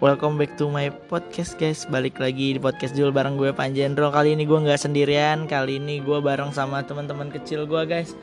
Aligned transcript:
Welcome 0.00 0.40
back 0.40 0.56
to 0.56 0.72
my 0.72 0.88
podcast 1.12 1.60
guys 1.60 1.84
Balik 1.84 2.16
lagi 2.16 2.56
di 2.56 2.60
podcast 2.60 2.96
Jul 2.96 3.12
bareng 3.12 3.36
gue 3.36 3.52
Panjendro 3.52 4.08
Kali 4.08 4.32
ini 4.32 4.48
gue 4.48 4.56
nggak 4.56 4.80
sendirian 4.80 5.44
Kali 5.44 5.76
ini 5.76 6.00
gue 6.00 6.24
bareng 6.24 6.56
sama 6.56 6.80
teman-teman 6.88 7.28
kecil 7.28 7.68
gue 7.68 7.84
guys 7.84 8.16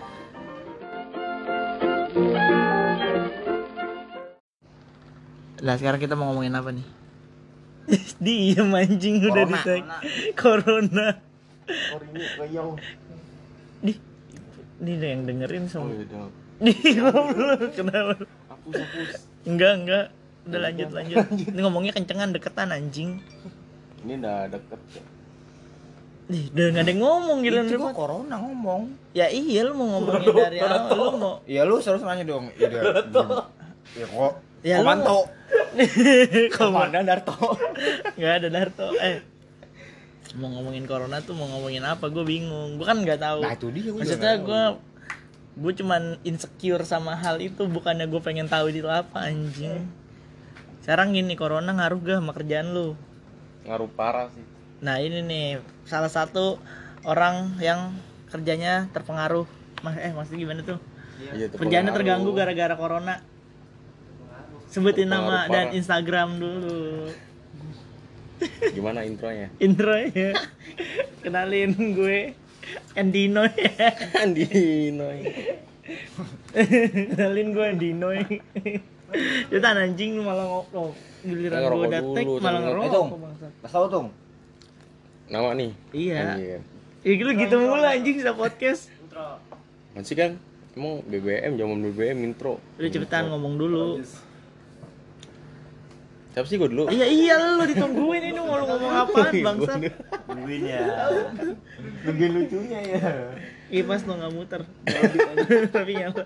Nah 5.62 5.78
sekarang 5.78 6.02
kita 6.02 6.18
mau 6.18 6.34
ngomongin 6.34 6.58
apa 6.58 6.74
nih? 6.74 6.88
Diem 8.26 8.74
anjing 8.74 9.22
udah 9.22 9.46
Corona. 9.46 9.98
di 10.02 10.34
Corona 10.34 11.08
Orangnya 11.94 12.28
kayak 12.42 12.66
Di 13.86 13.94
Ini 14.82 14.94
yang 15.14 15.30
dengerin 15.30 15.70
Oh 15.70 15.86
semua 15.86 15.94
iya. 15.94 16.26
Di 16.58 16.74
goblok 16.98 17.70
kenapa? 17.78 18.18
Hapus 18.50 18.76
hapus. 18.82 19.10
Enggak 19.46 19.74
enggak 19.78 20.06
Udah 20.48 20.60
lanjut 20.64 20.90
lanjut 20.98 21.18
Ini 21.30 21.60
ngomongnya 21.60 21.92
kencengan 21.92 22.32
deketan 22.32 22.72
anjing 22.72 23.20
Ini 24.02 24.14
udah 24.18 24.38
deket. 24.48 24.80
Ih, 26.28 26.52
udah 26.52 26.66
gak 26.72 26.84
ada 26.84 26.92
yang 26.92 27.02
ngomong 27.02 27.38
gitu 27.40 27.56
Itu 27.64 27.80
gua 27.80 27.96
corona 27.96 28.36
ngomong. 28.38 28.82
Ya 29.12 29.28
iya 29.28 29.64
lu 29.64 29.76
mau 29.76 29.88
ngomongin 29.96 30.28
dari 30.32 30.58
awal 30.60 30.92
lu 30.92 31.06
mau 31.16 31.34
Ya 31.44 31.62
lu 31.64 31.80
harus 31.80 32.04
nanya 32.04 32.24
dong. 32.24 32.52
Iya 32.56 32.68
dia. 32.68 32.82
Ya 33.96 34.06
kok. 34.06 34.34
Ya, 34.64 34.76
lu- 34.76 34.84
Komanto. 34.84 35.20
Komandan 36.58 37.04
Darto. 37.06 37.36
Gak 38.16 38.34
ada 38.44 38.48
Darto 38.48 38.88
eh 38.98 39.38
mau 40.38 40.52
ngomongin 40.52 40.86
corona 40.86 41.18
tuh 41.24 41.34
mau 41.34 41.48
ngomongin 41.48 41.82
apa 41.82 42.12
gue 42.12 42.22
bingung 42.22 42.78
gue 42.78 42.86
kan 42.86 43.00
nggak 43.00 43.18
tahu 43.18 43.42
Nah 43.42 43.56
itu 43.56 43.68
dia 43.74 43.90
gua 43.90 43.98
maksudnya 43.98 44.34
gue 44.38 44.62
gue 45.58 45.74
cuman 45.82 46.02
insecure 46.22 46.84
sama 46.86 47.18
hal 47.18 47.42
itu 47.42 47.66
bukannya 47.66 48.06
gue 48.06 48.22
pengen 48.22 48.46
tahu 48.46 48.70
itu 48.70 48.86
apa 48.86 49.26
anjing 49.26 49.90
sekarang 50.88 51.12
gini 51.12 51.36
corona 51.36 51.70
ngaruh 51.70 52.00
gak 52.00 52.18
sama 52.18 52.32
kerjaan 52.32 52.72
lu 52.72 52.96
Ngaruh 53.64 53.90
parah 53.92 54.28
sih. 54.30 54.44
nah 54.80 54.98
ini 54.98 55.22
nih 55.22 55.60
salah 55.84 56.08
satu 56.08 56.56
orang 57.04 57.60
yang 57.60 57.92
kerjanya 58.28 58.88
terpengaruh 58.90 59.46
Mas 59.78 59.94
eh 59.98 60.10
maksudnya 60.10 60.40
gimana 60.40 60.62
tuh 60.64 60.80
Iya, 61.18 61.50
kerjaannya 61.50 61.92
terganggu 61.92 62.30
terpengaruh. 62.30 62.56
gara-gara 62.56 62.76
corona 62.78 63.14
sebutin 64.66 65.06
nama 65.06 65.44
Terpengaruh 65.44 65.50
dan 65.50 65.66
parah. 65.66 65.76
Instagram 65.76 66.30
dulu 66.38 66.82
Gimana 68.70 69.02
intronya? 69.02 69.50
intro 69.60 69.98
ya 69.98 70.38
kenalin 71.20 71.74
gue 71.92 72.38
Andino 72.94 73.44
ya 73.44 73.90
Andino. 74.16 75.10
kenalin 77.12 77.48
gue 77.50 77.66
Andino 77.66 78.08
ya 79.50 79.54
Jutan 79.54 79.76
anjing 79.78 80.12
lu 80.14 80.22
malah 80.22 80.46
ngokok 80.46 80.92
giliran 81.22 81.60
gue 81.60 81.86
udah 81.86 82.02
tag 82.14 82.26
malah 82.38 82.52
Eh, 82.54 82.64
ngerokok 82.64 82.92
Tung. 82.92 83.10
bangsat. 83.18 83.52
Pas 83.60 83.72
tau 83.72 83.88
tung. 83.88 84.08
Nama 85.28 85.50
nih. 85.54 85.72
iya 85.92 86.24
ya 86.38 86.60
lu 87.18 87.32
gitu 87.34 87.56
mulu 87.58 87.82
anjing 87.82 88.20
sa 88.20 88.32
podcast 88.32 88.92
Masih 89.92 90.14
kan? 90.14 90.32
Emang 90.72 91.02
BBM 91.04 91.56
zaman 91.56 91.78
BBM 91.84 92.18
intro. 92.24 92.62
udah 92.76 92.88
cepetan 92.88 93.28
ngomong 93.28 93.56
dulu 93.56 93.98
Siapa 96.30 96.46
sih 96.46 96.56
gue 96.56 96.70
dulu? 96.70 96.86
iya 96.88 97.04
iya 97.04 97.34
lu 97.34 97.66
ditungguin 97.66 98.24
ini 98.26 98.38
mau 98.38 98.56
lu 98.56 98.66
ngomong 98.70 98.92
apaan 98.94 99.34
bangsat 99.42 99.80
Nungguin 100.28 100.64
ya. 100.64 100.86
Nungguin 102.04 102.32
lucunya 102.36 102.80
ya. 102.84 103.02
kipas 103.68 104.04
lo 104.04 104.16
nggak 104.16 104.32
muter 104.32 104.62
tapi 105.68 105.92
nyala 105.98 106.24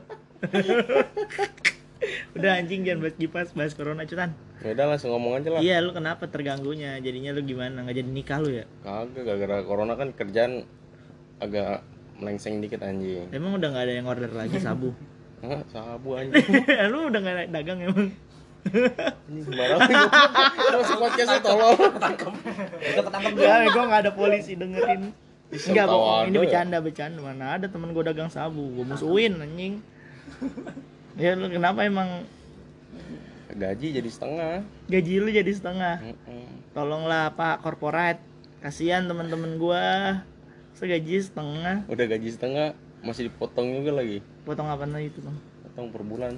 udah 2.33 2.52
anjing 2.55 2.81
jangan 2.81 2.99
bahas 2.99 3.16
kipas 3.16 3.49
bahas 3.52 3.71
corona 3.71 4.03
cutan 4.03 4.33
Ya 4.61 4.71
udah 4.71 4.85
langsung 4.88 5.09
ngomong 5.11 5.38
aja 5.38 5.49
lah. 5.49 5.59
iya 5.59 5.77
lu 5.77 5.89
kenapa 5.89 6.26
terganggunya 6.26 6.98
jadinya 6.98 7.31
lu 7.31 7.42
gimana 7.42 7.81
nggak 7.81 7.95
jadi 7.95 8.09
nikah 8.09 8.37
lu 8.37 8.49
ya 8.52 8.65
Kagak 8.80 9.23
gara-gara 9.23 9.58
corona 9.61 9.93
kan 9.95 10.09
kerjaan 10.11 10.65
agak 11.37 11.81
melengseng 12.15 12.58
dikit 12.58 12.80
anjing. 12.80 13.26
emang 13.30 13.55
udah 13.55 13.67
nggak 13.67 13.83
ada 13.83 13.93
yang 13.95 14.05
order 14.05 14.30
lagi 14.30 14.58
sabu 14.64 14.93
Hah, 15.39 15.61
sabu 15.67 16.14
anjing. 16.14 16.45
lu 16.92 17.08
udah 17.08 17.20
nggak 17.20 17.49
dagang 17.52 17.80
emang 17.83 18.09
Ini 18.61 19.42
sembarangan. 19.42 19.89
Masih 20.71 20.95
podcastnya 20.95 21.42
tolong. 21.42 21.81
Itu 22.77 23.02
ketangkep 23.02 23.33
dia. 23.33 23.58
ya 23.58 23.67
gua 23.67 23.83
nggak 23.89 24.02
ada 24.05 24.11
polisi 24.14 24.53
dengerin 24.53 25.02
Enggak, 25.49 25.86
bohong. 25.86 26.23
ini 26.23 26.31
ada. 26.31 26.39
bercanda, 26.39 26.77
bercanda. 26.80 27.20
Mana 27.20 27.45
ada 27.58 27.65
temen 27.65 27.89
gue 27.89 28.03
dagang 28.05 28.30
sabu, 28.30 28.70
gue 28.71 28.86
musuhin 28.86 29.33
anjing. 29.36 29.81
Ya 31.16 31.36
lu 31.36 31.48
kenapa 31.48 31.83
emang 31.83 32.23
Gaji 33.52 33.92
jadi 33.94 34.08
setengah. 34.08 34.64
gaji 34.88 35.14
lu 35.17 35.27
jadi 35.27 35.52
setengah? 35.52 35.99
Mm-mm. 36.02 36.72
Tolonglah 36.72 37.36
Pak 37.36 37.60
korporat, 37.60 38.23
kasihan 38.60 39.04
teman-teman 39.04 39.60
gua 39.60 39.83
segaji 40.71 41.20
setengah, 41.20 41.83
Udah 41.86 42.05
gaji 42.08 42.32
setengah 42.32 42.71
masih 43.02 43.27
dipotong 43.27 43.76
juga 43.76 44.00
lagi. 44.00 44.23
potong 44.42 44.66
apa 44.66 44.88
lagi 44.88 45.11
itu 45.11 45.20
bang? 45.20 45.36
Potong 45.67 45.88
per 45.92 46.02
bulan. 46.02 46.33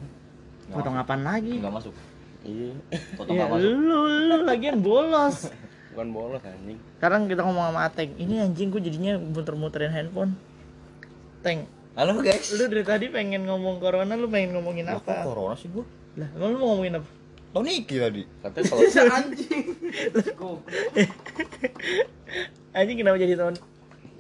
Potong 0.67 0.97
apa 0.97 1.13
lagi? 1.13 1.61
Enggak 1.61 1.75
masuk. 1.75 1.93
Iya. 2.41 2.73
Potong 3.13 3.29
Ya 3.29 3.45
enggak 3.45 3.49
masuk. 3.53 3.69
lu 3.69 3.99
lu 4.09 4.35
lagian 4.43 4.77
bolos. 4.81 5.37
Bukan 5.93 6.07
bolos 6.09 6.41
anjing. 6.41 6.81
Sekarang 6.97 7.29
kita 7.29 7.45
ngomong 7.45 7.65
sama 7.69 7.81
Ateng. 7.85 8.09
Ini 8.17 8.49
anjing 8.49 8.73
gua 8.73 8.81
jadinya 8.81 9.21
muter-muterin 9.21 9.93
handphone. 9.93 10.33
Teng, 11.45 11.69
Halo 11.93 12.17
guys. 12.25 12.49
lu 12.57 12.65
dari 12.65 12.81
tadi 12.81 13.05
pengen 13.13 13.45
ngomong 13.45 13.77
corona, 13.77 14.17
lu 14.17 14.25
pengen 14.25 14.57
ngomongin 14.57 14.89
kok 14.89 15.05
apa? 15.05 15.29
corona 15.29 15.53
sih 15.53 15.69
gua? 15.69 15.85
Lah, 16.17 16.25
emang 16.33 16.49
lu 16.49 16.57
mau 16.57 16.67
ngomongin 16.73 16.97
apa? 16.97 17.09
Tau 17.53 17.61
Niki 17.61 18.01
tadi. 18.01 18.25
Katanya 18.41 18.65
kalau 18.65 18.81
Anjing. 19.21 19.65
Anjing 22.73 22.97
kenapa 22.97 23.17
jadi 23.21 23.37
tahun 23.37 23.55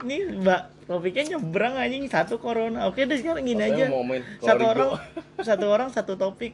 ini 0.03 0.43
mbak 0.43 0.61
topiknya 0.85 1.23
nyebrang 1.35 1.79
anjing 1.79 2.03
satu 2.11 2.35
corona 2.35 2.91
oke 2.91 2.99
deh 2.99 3.15
sekarang 3.15 3.47
gini 3.47 3.55
Katanya 3.55 3.75
aja 3.79 3.85
mau 3.87 4.03
ngomongin 4.03 4.23
satu 4.43 4.63
orang 4.67 4.89
satu 5.47 5.65
orang 5.71 5.89
satu 5.95 6.13
topik 6.19 6.53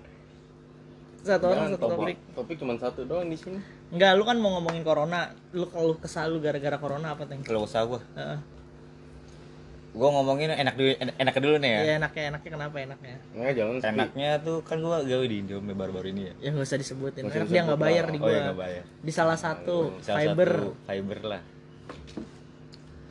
satu 1.25 1.46
orang 1.50 1.74
Jangan, 1.74 1.74
satu 1.74 1.85
topik, 1.90 1.97
topik 1.97 2.18
topik 2.38 2.56
cuma 2.62 2.74
satu 2.78 3.02
doang 3.09 3.25
di 3.25 3.35
sini. 3.35 3.58
enggak 3.90 4.12
lu 4.16 4.24
kan 4.24 4.38
mau 4.38 4.53
ngomongin 4.62 4.85
corona 4.85 5.34
lu 5.52 5.66
kalau 5.66 5.97
kesal 5.97 6.29
lu 6.29 6.38
gara-gara 6.40 6.78
corona 6.78 7.18
apa 7.18 7.25
teng 7.25 7.41
Kalau 7.41 7.66
usaha 7.66 7.81
gua. 7.90 8.00
Heeh. 8.13 8.38
Gua 9.90 10.10
ngomongin 10.12 10.50
enak 10.50 10.76
dulu 10.76 10.94
enak, 10.94 11.16
enak 11.18 11.36
dulu 11.36 11.56
nih 11.58 11.70
ya. 11.70 11.80
ya 11.82 11.94
enaknya 11.98 12.24
enaknya 12.30 12.50
kenapa 12.52 12.76
enaknya 12.80 13.16
Enggak 13.32 13.54
jangan 13.54 13.76
sepi. 13.76 13.90
Enaknya 13.92 14.30
tuh 14.40 14.58
kan 14.62 14.78
gua 14.80 14.98
gawe 15.02 15.26
di 15.26 15.36
Indomie 15.40 15.74
baru-baru 15.74 16.08
ini 16.10 16.22
ya. 16.24 16.34
ya 16.40 16.50
nggak 16.52 16.64
usah 16.64 16.78
disebutin 16.78 17.22
Nggak 17.24 17.36
usah 17.40 17.50
dia 17.50 17.62
nggak 17.64 17.80
bayar 17.80 18.06
di 18.06 18.16
Oh 18.16 18.22
gua 18.22 18.30
ya 18.30 18.42
nggak 18.46 18.60
bayar. 18.60 18.84
di 19.02 19.12
salah 19.12 19.34
satu 19.36 19.78
Salah 20.00 20.20
fiber 20.24 20.50
satu 20.52 20.70
fiber 20.86 21.20
lah. 21.24 21.42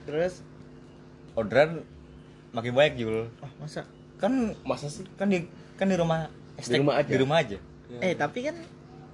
terus 0.05 0.35
Orderan 1.35 1.83
makin 2.51 2.73
banyak 2.73 2.95
Jul. 2.97 3.27
oh 3.29 3.51
masa 3.59 3.83
Kan 4.17 4.55
Masa 4.63 4.87
sih? 4.87 5.07
kan 5.15 5.27
di 5.27 5.47
kan 5.75 5.87
di 5.87 5.95
rumah 5.95 6.27
estek, 6.55 6.79
rumah 6.79 6.99
aja? 6.99 7.07
Di 7.07 7.17
rumah 7.17 7.37
aja. 7.39 7.59
eh 7.99 8.15
tapi 8.15 8.43
kan 8.43 8.55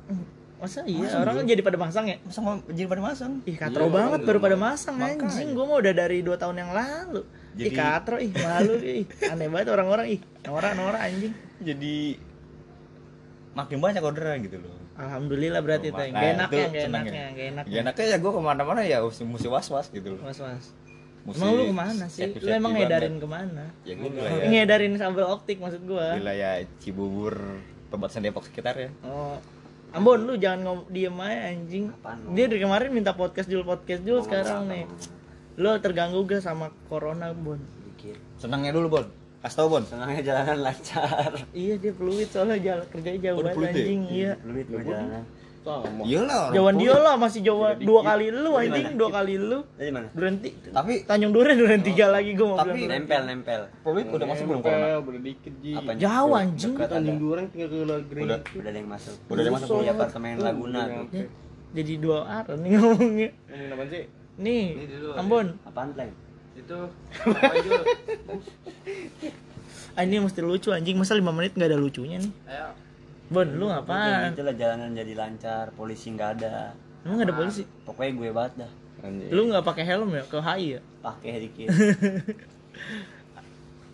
hmm, 0.08 0.24
masa 0.56 0.80
iya 0.84 1.00
Masa 1.02 1.16
orang 1.18 1.44
jadi 1.44 1.60
pada 1.60 1.76
masang 1.76 2.04
ya 2.06 2.16
Masa 2.20 2.40
mau 2.40 2.56
jadi 2.66 2.86
pada 2.86 3.02
masang? 3.02 3.32
Ih 3.42 3.52
katro 3.54 3.84
Iya, 3.84 3.92
banget 3.94 4.20
baru 4.22 4.38
pada 4.38 4.56
masang 4.58 4.96
anjing 4.96 5.52
Gue 5.52 5.64
mau 5.64 5.76
udah 5.76 5.92
dari 5.92 6.20
2 6.20 6.28
tahun 6.34 6.56
yang 6.58 6.72
lalu 6.72 7.24
Ih 7.54 7.70
Jadi- 7.70 7.76
katro 7.78 8.16
ih 8.18 8.32
malu 8.34 8.74
ih 8.82 9.06
Aneh 9.30 9.46
banget 9.46 9.68
orang-orang 9.70 10.06
ih 10.10 10.20
Nora 10.42 10.70
Nora 10.74 10.98
anjing 11.06 11.30
Jadi 11.62 12.18
makin 13.54 13.78
banyak 13.78 14.02
orderan 14.02 14.42
gitu 14.42 14.58
loh. 14.58 14.74
Alhamdulillah 14.98 15.62
berarti 15.62 15.90
Rumah. 15.90 15.98
teh 16.02 16.08
Nah, 16.10 16.20
Gak 16.22 16.30
enaknya 16.34 16.64
itu 16.66 16.74
gak 16.74 16.86
enaknya 16.90 17.14
ya. 17.14 17.28
Gak 17.30 17.46
enaknya 17.54 17.70
Ya 17.70 17.78
enaknya 17.86 18.04
ya 18.10 18.16
gue 18.18 18.32
ke 18.34 18.42
mana-mana 18.42 18.80
ya 18.82 18.98
mesti, 19.02 19.46
was-was 19.46 19.86
gitu 19.94 20.08
loh. 20.14 20.20
Mas 20.26 20.38
Mesti 21.24 21.40
Emang 21.40 21.52
lu 21.56 21.64
ke 21.72 21.76
mana 21.78 22.04
sih? 22.12 22.30
Lu 22.36 22.50
emang 22.52 22.72
ngedarin 22.76 23.16
ke 23.16 23.28
mana? 23.30 23.64
Ya 23.86 23.94
gue 23.96 24.10
wilayah, 24.12 24.44
Ngedarin 24.44 24.92
sambal 25.00 25.24
optik 25.32 25.56
maksud 25.56 25.82
gua 25.88 26.20
wilayah 26.20 26.60
Cibubur, 26.84 27.62
perbatasan 27.88 28.28
Depok 28.28 28.44
sekitar 28.44 28.76
ya. 28.76 28.90
Oh 29.08 29.40
Ambon 29.94 30.26
lu 30.26 30.34
jangan 30.36 30.58
ngom 30.66 30.80
diem 30.90 31.14
aja 31.22 31.54
anjing 31.54 31.84
Dia 32.34 32.44
dari 32.50 32.60
kemarin 32.60 32.90
minta 32.90 33.14
podcast 33.14 33.46
dulu 33.46 33.62
podcast 33.62 34.02
dulu 34.02 34.20
sekarang 34.26 34.66
nih 34.68 34.84
Lu 35.56 35.70
terganggu 35.78 36.24
gak 36.24 36.40
sama 36.40 36.68
corona 36.84 37.30
Bon? 37.30 37.58
Senangnya 38.36 38.70
dulu 38.70 38.88
Bon. 38.92 39.06
Kasih 39.40 39.56
tau 39.56 39.68
Bon. 39.68 39.82
Senangnya 39.82 40.20
jalanan 40.20 40.58
lancar. 40.62 41.30
Iya 41.54 41.74
dia 41.76 41.92
peluit 41.92 42.26
soalnya 42.26 42.58
jalan 42.58 42.86
kerjanya 42.88 43.20
jauh 43.22 43.36
Oh, 43.36 43.42
banget 43.42 43.54
peluit 43.54 43.68
ya? 43.68 43.76
anjing 43.76 44.00
Iya 44.06 44.32
Fluid 44.36 44.66
mah 44.68 44.82
jalanan. 44.82 45.24
Sama. 45.64 46.02
Iyalah 46.04 46.42
peluit. 46.52 46.76
dia 46.76 46.94
lah 46.94 47.14
masih 47.16 47.40
jauh 47.40 47.60
Tidak 47.62 47.80
dua 47.80 47.96
dikit. 47.96 48.08
kali 48.10 48.26
lu 48.28 48.50
anjing 48.52 48.86
dua 48.94 49.08
kali 49.10 49.34
lu 49.38 49.58
Dari 49.74 49.90
mana? 49.90 50.08
berhenti 50.12 50.48
Tapi 50.68 50.94
Tanjung 51.02 51.32
Duren 51.32 51.54
duren 51.56 51.80
tiga 51.80 52.06
lagi 52.10 52.30
gue 52.32 52.44
mau 52.44 52.58
Tapi- 52.58 52.84
Nempel, 52.84 53.22
nempel. 53.24 53.60
peluit 53.80 54.06
udah 54.06 54.26
masuk 54.26 54.44
belum 54.46 54.60
corona? 54.60 54.86
Udah 54.98 55.22
dikit 55.22 55.54
Ji. 55.58 55.72
Jauh 55.96 56.32
anjing. 56.34 56.72
Tanjung 56.76 57.16
Duren 57.18 57.44
tinggal 57.48 57.68
ke 57.70 57.76
Lagri. 57.82 58.20
Udah. 58.20 58.38
Udah 58.44 58.68
ada 58.68 58.76
yang 58.76 58.90
masuk. 58.90 59.14
Udah 59.24 59.40
ada 59.40 59.46
yang 59.46 59.56
masuk 59.56 59.76
Di 59.78 59.88
apartemen 59.88 60.32
Laguna 60.36 60.80
tuh. 60.84 61.06
Ya, 61.14 61.24
jadi 61.74 61.92
dua 61.96 62.18
arah 62.22 62.54
nih 62.54 62.70
ngomongnya 62.70 63.28
Ngomongin 63.32 63.72
apaan 63.72 63.88
sih? 63.88 64.04
Nih 64.36 64.64
Ambon 65.14 65.54
Apaan, 65.62 65.90
Pleng? 65.90 66.10
itu 66.54 66.78
ah, 69.94 70.02
ini 70.02 70.16
mesti 70.18 70.40
lucu 70.40 70.70
anjing 70.70 70.94
masa 70.94 71.12
lima 71.12 71.30
menit 71.30 71.52
nggak 71.52 71.66
ada 71.66 71.76
lucunya 71.76 72.18
nih 72.18 72.32
ayo 72.48 72.68
Bon, 73.26 73.48
lu 73.48 73.66
ngapain? 73.66 74.30
gitu 74.30 74.42
lah 74.42 74.52
jalanan 74.52 74.92
jadi 74.92 75.12
lancar 75.14 75.72
polisi 75.72 76.12
nggak 76.12 76.30
ada 76.38 76.76
Emang 77.02 77.18
gak 77.18 77.26
ada 77.26 77.36
polisi? 77.36 77.62
pokoknya 77.82 78.12
gue 78.14 78.30
banget 78.30 78.52
dah 78.58 78.70
Anjing. 79.02 79.28
Lu 79.28 79.42
nggak 79.46 79.60
pakai 79.62 79.84
helm 79.84 80.10
ya 80.10 80.22
ke 80.24 80.38
HI 80.38 80.66
ya? 80.70 80.80
pakai 81.00 81.30
dikit 81.42 81.68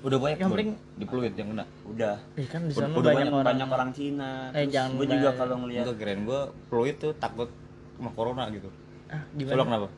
Udah 0.01 0.17
banyak 0.17 0.39
Yang 0.39 0.51
penting- 0.51 0.81
di 0.97 1.05
Pluit 1.05 1.35
yang 1.35 1.49
kena. 1.51 1.65
udah 1.85 2.17
Eh 2.33 2.47
kan 2.47 2.65
di 2.65 2.73
sana 2.73 2.89
udah 2.91 3.13
banyak, 3.13 3.29
orang. 3.31 3.47
banyak 3.47 3.69
orang 3.69 3.91
Cina 3.93 4.49
Eh, 4.49 4.65
Terus 4.65 4.73
jangan 4.73 4.91
gue 4.95 5.07
juga 5.07 5.21
banyak. 5.23 5.37
kalau 5.37 5.55
ngeliat 5.61 5.85
Enggak 5.85 5.99
keren 5.99 6.21
gua 6.25 6.41
Pluit 6.67 6.97
tuh 6.97 7.13
takut 7.15 7.49
sama 7.95 8.11
corona 8.11 8.49
gitu. 8.49 8.69
Ah, 9.07 9.21
gimana? 9.31 9.61
kenapa? 9.61 9.89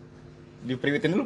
Dipriwitin 0.62 1.10
dulu. 1.12 1.24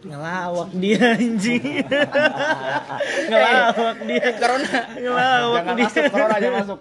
Ngelawak 0.00 0.68
dia 0.74 1.14
anjing. 1.14 1.62
Ngelawak 3.30 3.96
dia. 4.04 4.26
Corona. 4.34 4.78
Ngelawak 4.90 5.60
Jangan 5.60 5.76
dia. 5.76 5.84
masuk 5.86 6.02
corona, 6.08 6.36
jangan 6.36 6.58
masuk. 6.58 6.78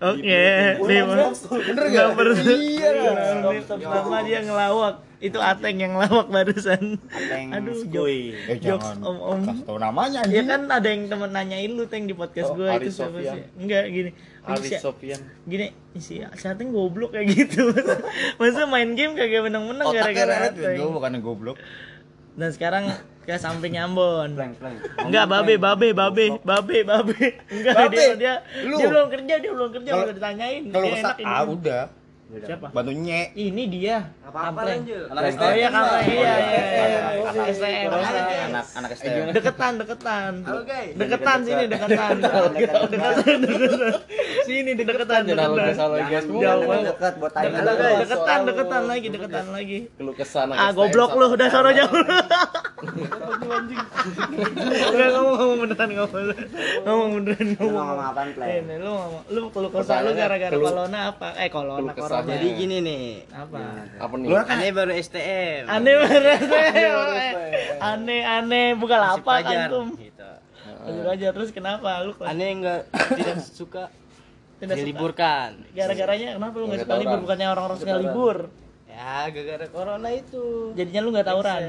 Oke. 0.00 0.44
Bener 0.80 1.84
gak? 1.90 2.08
perlu. 2.14 2.32
Iya. 2.40 2.90
Pertama 3.60 4.18
dia 4.22 4.38
ngelawak. 4.40 4.94
Itu 5.20 5.36
Ateng 5.36 5.76
yang 5.76 5.92
ngelawak 5.94 6.32
barusan. 6.32 6.96
Ateng 7.06 7.46
Aduh, 7.58 7.76
Skuy. 7.76 8.32
Eh 8.48 8.56
jokes 8.56 8.88
jangan. 8.88 9.04
om-om. 9.04 9.40
Kasih 9.44 9.64
tau 9.68 9.76
namanya 9.76 10.24
Ya 10.24 10.40
anjing. 10.40 10.48
kan 10.48 10.62
ada 10.70 10.88
yang 10.88 11.02
temen 11.06 11.30
nanyain 11.30 11.70
lu 11.70 11.84
Teng 11.84 12.08
di 12.08 12.16
podcast 12.16 12.48
Oh, 12.48 12.56
gue 12.56 12.68
itu 12.80 12.88
siapa 12.90 13.20
sih? 13.20 13.42
Enggak 13.54 13.84
gini. 13.86 14.10
Ali 14.42 14.66
Si- 14.66 14.78
Sofian 14.78 15.20
Gini, 15.44 15.68
si 15.94 16.16
si 16.18 16.44
Ateng 16.44 16.70
goblok 16.70 17.12
kayak 17.12 17.28
gitu. 17.28 17.70
Masa 18.40 18.64
main 18.64 18.92
game 18.92 19.12
kagak 19.12 19.44
menang-menang 19.44 19.86
gara-gara. 19.92 20.48
Gue 20.50 20.90
bukannya 20.90 21.20
goblok. 21.20 21.56
Dan 22.30 22.48
sekarang 22.48 22.84
ke 23.20 23.36
samping 23.36 23.76
Ambon. 23.76 24.32
Enggak, 24.98 25.24
babe, 25.26 25.54
babe, 25.54 25.92
babe, 25.92 26.14
babe, 26.40 26.76
babe. 26.88 27.18
Enggak, 27.48 27.74
Babe, 27.76 27.92
dia 27.92 28.14
dia 28.16 28.34
lu. 28.64 28.76
dia 28.76 28.86
belum 28.88 29.06
kerja, 29.10 29.34
dia 29.36 29.50
belum 29.50 29.70
kerja, 29.70 29.90
udah 29.98 30.14
ditanyain. 30.14 30.62
Kalau 30.66 30.88
enak 30.88 31.16
ini. 31.18 31.28
ah 31.28 31.42
udah. 31.44 31.82
Siapa? 32.30 32.70
Bantu 32.70 32.92
nye. 32.92 33.34
Ini 33.34 33.62
dia. 33.66 33.96
Apa-apa, 34.22 34.62
Kampleng. 34.62 34.70
lanjut. 34.80 35.06
Anak 35.08 35.20
Oh 35.20 35.32
STM. 35.32 35.50
iya, 35.52 35.68
Kampleng. 35.68 36.04
Iya, 36.06 36.34
iya, 36.38 36.62
iya. 36.62 37.00
Anak 37.26 37.46
STM. 37.50 37.88
Anak 37.90 38.64
anak 38.70 38.90
STM. 38.92 39.24
Deketan, 39.30 39.72
deketan. 39.76 40.32
Oke. 40.46 40.80
Deketan 40.94 41.38
sini, 41.42 41.64
deketan. 41.66 42.14
Deketan, 42.16 42.82
deketan. 42.86 43.94
Sini 44.40 44.70
deketan, 44.78 45.20
deketan. 45.24 45.52
Jauh 46.06 46.62
banget. 46.62 46.84
dekat 46.88 47.12
buat 47.16 47.32
tanya 47.32 47.46
Deketan, 47.50 47.66
lu, 47.66 47.74
guys. 47.76 47.98
deketan, 48.00 48.38
deketan 48.44 48.82
lagi, 48.86 49.06
deketan 49.08 49.46
lagi. 49.50 49.78
Keluh 49.92 50.14
kesah 50.14 50.42
anak 50.44 50.54
Ah, 50.54 50.62
STM 50.64 50.76
goblok 50.78 51.10
lu, 51.12 51.26
udah 51.30 51.48
sono 51.48 51.70
jauh. 51.70 51.90
Udah 54.90 55.08
ngomong 55.12 55.49
beneran 55.62 55.90
ngomong. 55.96 56.24
Ngomong 56.84 57.10
beneran 57.20 57.46
Lu 57.46 57.56
ngomong. 57.60 57.84
ngomong 57.86 58.06
apaan, 58.10 58.28
Plank? 58.34 58.50
Ini 58.50 58.74
lu 58.80 58.90
ngomong, 58.90 59.22
lu 59.30 59.40
keluh 59.52 59.70
kesah 59.70 59.98
lu 60.02 60.10
gara-gara 60.16 60.54
corona 60.56 60.98
apa? 61.12 61.28
Eh, 61.36 61.48
corona, 61.52 61.92
corona. 61.92 62.30
Jadi 62.32 62.48
gini 62.56 62.76
nih. 62.80 63.06
apa? 63.32 63.58
Apa 64.00 64.14
nih? 64.16 64.28
Lu 64.28 64.34
kan 64.40 64.56
Aneh 64.56 64.70
baru 64.72 64.92
STM. 64.96 65.62
Aneh 65.68 65.94
banget. 66.00 66.40
Aneh, 67.80 68.20
aneh, 68.24 68.66
bukan 68.76 69.00
apa 69.00 69.32
antum. 69.44 69.86
Gitu. 69.96 70.28
Aja 70.80 71.28
terus 71.36 71.50
kenapa 71.52 72.00
lu 72.02 72.16
Aneh 72.24 72.48
enggak 72.56 72.80
tidak 73.14 73.36
suka 73.44 73.92
tidak 74.60 74.76
diliburkan. 74.80 75.50
Gara-garanya 75.72 76.36
kenapa 76.36 76.54
lu 76.60 76.64
nggak 76.68 76.84
Nggak 76.84 76.88
suka 76.88 77.00
libur? 77.00 77.18
Bukannya 77.24 77.46
orang-orang 77.48 77.78
suka 77.80 77.96
libur. 77.96 78.36
Ya, 78.88 79.32
gara-gara 79.32 79.66
corona 79.72 80.08
itu. 80.12 80.76
Jadinya 80.76 81.00
lu 81.00 81.08
nggak 81.16 81.28
tawuran. 81.28 81.60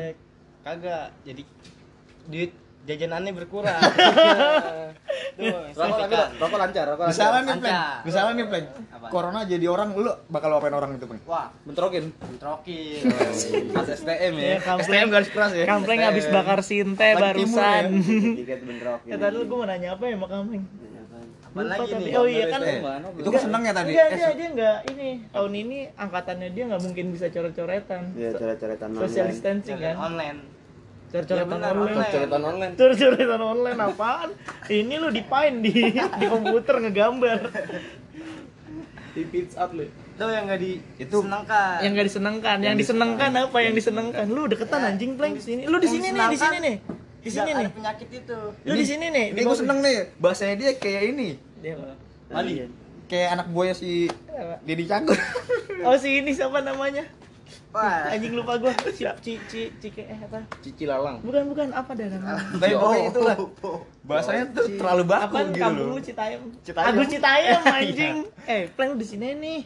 Kagak. 0.62 1.08
Jadi 1.24 1.44
duit 2.28 2.52
jajanannya 2.84 3.32
berkurang. 3.34 3.78
Tuh, 5.32 5.48
Rokok 5.72 5.98
tapi 6.02 6.16
rokok 6.38 6.58
lancar, 6.58 6.86
rokok 6.88 7.04
lancar. 7.04 7.12
Misalnya 7.12 7.42
nih, 7.42 7.56
Plan. 7.56 7.72
Lancar. 7.72 8.02
Misalnya 8.04 8.32
nih, 8.34 8.46
Plan. 8.46 8.64
Apa? 8.92 9.06
Corona 9.08 9.40
jadi 9.44 9.66
orang, 9.66 9.90
lu 9.94 10.12
bakal 10.28 10.50
apain 10.54 10.72
orang 10.72 10.92
itu, 10.96 11.06
Plan? 11.06 11.20
Wah, 11.24 11.48
Bentrokin. 11.64 12.06
bentrokin. 12.20 13.02
Mas 13.76 13.88
STM 13.94 14.34
Ya, 14.36 14.58
kampleng, 14.60 15.00
STM 15.00 15.08
garis 15.10 15.30
keras 15.30 15.52
ya. 15.54 15.66
kampleng 15.66 16.00
habis 16.02 16.26
bakar 16.28 16.60
sinte 16.62 17.10
barusan. 17.14 17.86
Tiket 18.40 18.60
bentrokin. 18.62 19.10
Ya 19.10 19.16
tadi 19.18 19.34
lu 19.34 19.44
gua 19.46 19.58
mau 19.58 19.68
nanya 19.68 19.90
apa 19.94 20.04
ya 20.06 20.16
sama 20.16 20.28
kampleng? 20.28 20.64
Lupa 21.52 21.68
lagi 21.68 21.92
tapi. 21.92 22.00
nih? 22.02 22.14
Oh 22.16 22.26
iya 22.26 22.46
kan. 22.48 22.60
Eh, 22.64 22.80
Itu 23.20 23.30
kan 23.30 23.42
seneng 23.42 23.62
ya 23.62 23.74
tadi. 23.74 23.92
Enggak, 23.92 24.08
Eh, 24.08 24.16
dia 24.16 24.30
dia 24.32 24.48
enggak 24.50 24.78
ini 24.88 25.08
tahun 25.28 25.52
ini 25.54 25.78
angkatannya 25.94 26.50
dia 26.50 26.64
nggak 26.66 26.82
mungkin 26.82 27.06
bisa 27.12 27.26
coret-coretan. 27.28 28.04
Iya, 28.16 28.30
coret-coretan 28.34 28.88
Social 28.96 29.28
distancing 29.28 29.76
kan. 29.76 29.96
Online. 29.98 30.40
Coret-coretan 31.12 31.44
Iya, 31.44 31.44
benar, 31.46 31.72
online. 31.76 31.92
online. 31.92 32.12
Coretan 32.16 32.42
online. 32.42 32.74
Coret-coretan 32.80 33.42
online 33.44 33.80
apaan? 33.84 34.30
Ini 34.66 34.94
lu 34.96 35.08
dipain 35.12 35.54
di 35.60 35.74
di 35.92 36.26
komputer 36.26 36.76
ngegambar. 36.80 37.40
Di 39.12 39.22
pitch 39.28 39.60
up 39.60 39.76
lu. 39.76 39.84
Itu 39.84 40.24
yang 40.24 40.48
enggak 40.48 40.60
di 40.60 40.72
Itu- 40.96 41.20
senangkan. 41.20 41.78
Yang 41.84 41.92
gak 41.92 42.06
disenengkan, 42.08 42.58
yang 42.64 42.76
disenengkan 42.80 43.30
apa? 43.36 43.58
Yang 43.60 43.76
disenengkan. 43.76 44.24
Lu 44.26 44.48
deketan 44.48 44.82
anjing 44.86 45.12
pleng 45.20 45.36
sini. 45.36 45.68
Lu 45.68 45.78
di 45.78 45.88
Yang 45.90 45.96
sini 46.00 46.08
nih, 46.08 46.16
di 46.16 46.16
sini 46.16 46.32
disenangkan, 46.32 46.62
nih. 46.62 46.76
Di 47.22 47.30
sini 47.30 47.50
nih. 47.52 47.66
ada 47.68 47.76
penyakit 47.76 48.10
itu. 48.10 48.38
Lu 48.64 48.74
di 48.74 48.86
sini 48.88 49.06
nih. 49.12 49.26
Ini 49.36 49.40
gue 49.44 49.58
seneng 49.58 49.78
nih, 49.84 49.96
bahasanya 50.16 50.56
dia 50.56 50.72
kayak 50.74 51.04
ini. 51.12 51.30
Dia 51.60 51.72
apa? 51.76 51.94
Mali. 52.32 52.54
Kayak 53.06 53.28
anak 53.36 53.48
buaya 53.52 53.74
si 53.76 54.08
Deddy 54.64 54.88
Cagur. 54.88 55.20
Oh 55.84 55.98
si 55.98 56.24
ini 56.24 56.32
siapa 56.32 56.62
namanya? 56.62 57.04
Wah. 57.72 58.08
Anjing 58.08 58.34
lupa 58.34 58.54
gua. 58.56 58.72
Si 58.90 59.04
Ci 59.22 59.34
Ci 59.46 59.62
Cike 59.78 60.04
eh 60.04 60.20
apa? 60.20 60.44
Cici 60.60 60.84
lalang. 60.84 61.20
Bukan 61.20 61.44
bukan 61.48 61.68
apa 61.72 61.92
dah 61.92 62.08
namanya? 62.08 62.44
Tapi 62.54 62.74
pokoknya 62.74 63.04
itulah. 63.08 63.36
Bahasanya 64.10 64.44
tuh 64.52 64.66
terlalu 64.76 65.04
baku 65.06 65.24
Apaan 65.30 65.48
gitu 65.50 65.62
kampung 65.62 65.88
loh. 65.88 65.96
lu 65.96 66.02
Citayam? 66.02 66.42
Citayam. 66.62 66.88
Agus 66.90 67.08
Citayam 67.08 67.62
anjing. 67.78 68.16
eh, 68.46 68.62
pleng 68.70 68.92
di 68.96 69.06
sini 69.06 69.28
nih. 69.34 69.60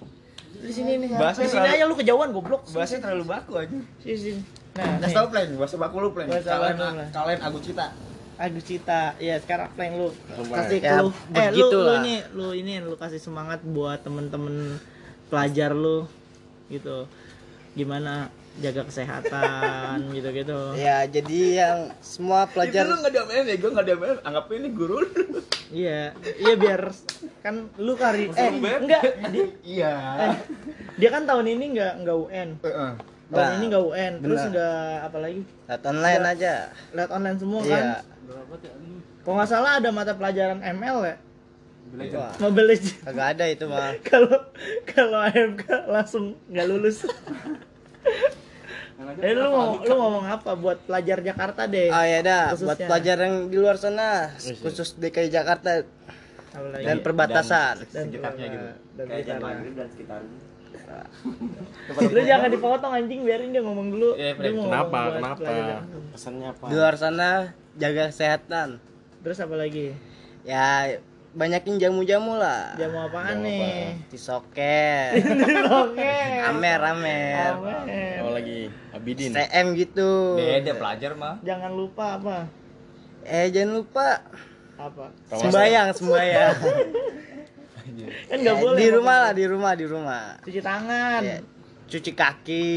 Di 0.56 0.72
sini 0.72 0.92
nih. 0.98 1.10
Bahasanya 1.12 1.46
Di 1.46 1.52
sini 1.52 1.68
aja 1.72 1.84
lu 1.84 1.96
kejauhan 1.96 2.30
goblok. 2.30 2.62
Bahasanya 2.68 3.02
terlalu 3.04 3.26
baku 3.26 3.52
aja. 3.58 3.78
Sini 4.00 4.18
sini. 4.18 4.42
Nah, 4.76 5.00
nih. 5.00 5.16
tau 5.16 5.28
Pleng, 5.28 5.56
bahasa 5.56 5.76
baku 5.76 5.96
lu 5.98 6.10
Pleng. 6.12 6.28
Bahasa 6.28 6.50
Kalian 6.52 7.10
kalian 7.10 7.40
Agus 7.42 7.64
Cita. 7.64 7.86
Agus 8.36 8.64
Cita. 8.64 9.02
Iya, 9.16 9.40
sekarang 9.40 9.72
pleng 9.72 9.96
lu. 9.96 10.12
Kasih 10.46 10.78
Ya, 10.78 11.00
clue. 11.00 11.12
Eh, 11.34 11.50
lu, 11.50 11.68
lu 11.72 11.94
ini 11.98 12.16
lu 12.30 12.48
ini 12.52 12.74
lu 12.80 12.96
kasih 12.96 13.18
semangat 13.18 13.64
buat 13.64 14.04
temen-temen 14.04 14.76
pelajar 15.26 15.72
lu 15.72 16.04
gitu. 16.68 17.08
Gimana 17.76 18.32
jaga 18.56 18.88
kesehatan 18.88 19.98
gitu-gitu. 20.16 20.74
Ya, 20.76 21.04
jadi 21.06 21.40
yang 21.54 21.78
semua 22.00 22.48
pelajar 22.48 22.82
Itu 22.82 22.90
lu 22.90 22.96
nggak 22.98 23.14
diamelin 23.14 23.46
ya, 23.46 23.56
gue 23.58 23.70
nggak 23.70 23.86
diamelin. 23.86 24.18
Anggap 24.24 24.46
ini 24.50 24.70
guru 24.72 24.96
lu. 24.98 25.12
Iya, 25.68 26.16
iya 26.38 26.54
biar 26.56 26.82
kan 27.42 27.68
lu 27.76 27.94
kari 27.94 28.32
eh 28.32 28.50
enggak 28.54 29.02
Iya. 29.60 29.94
eh, 30.24 30.36
dia 30.96 31.10
kan 31.10 31.26
tahun 31.26 31.46
ini 31.50 31.66
enggak 31.74 31.94
enggak 32.00 32.18
UN. 32.18 32.50
Heeh. 32.62 32.92
Tahun 33.26 33.42
Nah, 33.42 33.58
ini 33.58 33.66
enggak 33.68 33.84
UN, 33.84 34.14
terus 34.22 34.42
enggak 34.46 34.94
apa 35.04 35.18
lagi? 35.20 35.42
lihat 35.66 35.84
online 35.84 36.24
aja. 36.24 36.54
Lihat 36.94 37.10
online 37.12 37.38
semua 37.38 37.60
Iya. 37.60 37.74
kan. 37.74 37.86
Kalau 39.20 39.36
nggak 39.36 39.50
salah 39.50 39.72
ada 39.76 39.90
mata 39.90 40.14
pelajaran 40.14 40.62
ML 40.62 40.98
ya, 41.04 41.16
Wah, 42.14 42.34
Mobile 42.40 42.68
Legends. 42.68 43.02
kagak 43.02 43.28
ada 43.36 43.46
itu 43.48 43.66
mah. 43.66 43.90
Kalau 44.08 44.38
kalau 44.86 45.20
AMK 45.20 45.66
langsung 45.88 46.26
nggak 46.48 46.66
lulus. 46.68 47.04
Eh 48.96 49.36
lu 49.36 49.52
mau 49.52 49.76
lu 49.84 49.94
ngomong 49.94 50.24
apa 50.24 50.56
buat 50.56 50.80
pelajar 50.88 51.20
Jakarta 51.20 51.68
deh? 51.68 51.92
Ah 51.92 52.08
ya 52.08 52.24
dah, 52.24 52.56
buat 52.56 52.80
pelajar 52.80 53.18
yang 53.28 53.52
di 53.52 53.58
luar 53.60 53.76
sana, 53.76 54.32
khusus 54.64 54.96
DKI 54.96 55.28
Jakarta 55.28 55.84
dan 56.80 56.98
perbatasan. 57.04 57.84
dan 57.92 58.04
sekitarnya 58.08 58.46
gitu. 58.48 58.68
Dan 58.96 59.06
sekitarnya. 59.12 59.72
dan 59.76 59.88
sekitarnya. 59.92 60.38
Lu 62.16 62.22
jangan 62.24 62.50
dipotong 62.52 62.94
anjing, 62.94 63.26
biarin 63.26 63.52
dia 63.52 63.64
ngomong 63.66 63.88
dulu. 63.92 64.10
Iya, 64.16 64.38
Dia 64.38 64.52
mau 64.54 64.66
Kenapa? 64.70 65.00
Kenapa? 65.18 65.38
pelajar 65.44 65.64
Jakarta. 65.66 65.98
Pesannya 66.14 66.48
apa? 66.52 66.66
Di 66.70 66.76
luar 66.76 66.96
sana 66.96 67.30
jaga 67.76 68.04
kesehatan. 68.14 68.70
Terus 69.26 69.38
apa 69.42 69.56
lagi? 69.58 69.88
Ya 70.46 70.96
banyakin 71.36 71.76
jamu-jamu 71.76 72.40
lah. 72.40 72.74
Jamu 72.76 72.98
apaan 73.04 73.44
nih? 73.44 74.00
Tisoket, 74.08 75.20
Oke. 75.84 76.16
amer 76.42 76.80
amer, 76.82 77.52
Amen. 77.54 78.16
Oh 78.24 78.32
lagi 78.32 78.72
Abidin. 78.90 79.36
TM 79.36 79.76
gitu. 79.76 80.40
Beda 80.40 80.72
pelajar 80.74 81.12
mah. 81.14 81.36
Jangan 81.44 81.72
lupa 81.72 82.18
apa? 82.18 82.38
Eh 83.22 83.52
jangan 83.52 83.72
lupa 83.78 84.24
Apa? 84.76 85.12
sembayang 85.28 85.88
sembayang. 85.92 86.56
Kan 88.26 88.38
nggak 88.42 88.56
Ya, 88.56 88.62
boleh. 88.64 88.80
Di 88.80 88.88
rumah 88.90 89.16
lah 89.20 89.32
di 89.32 89.46
rumah 89.46 89.72
di 89.74 89.86
rumah. 89.86 90.24
Cuci 90.42 90.58
tangan. 90.58 91.22
Ya, 91.22 91.38
cuci 91.86 92.12
kaki. 92.12 92.68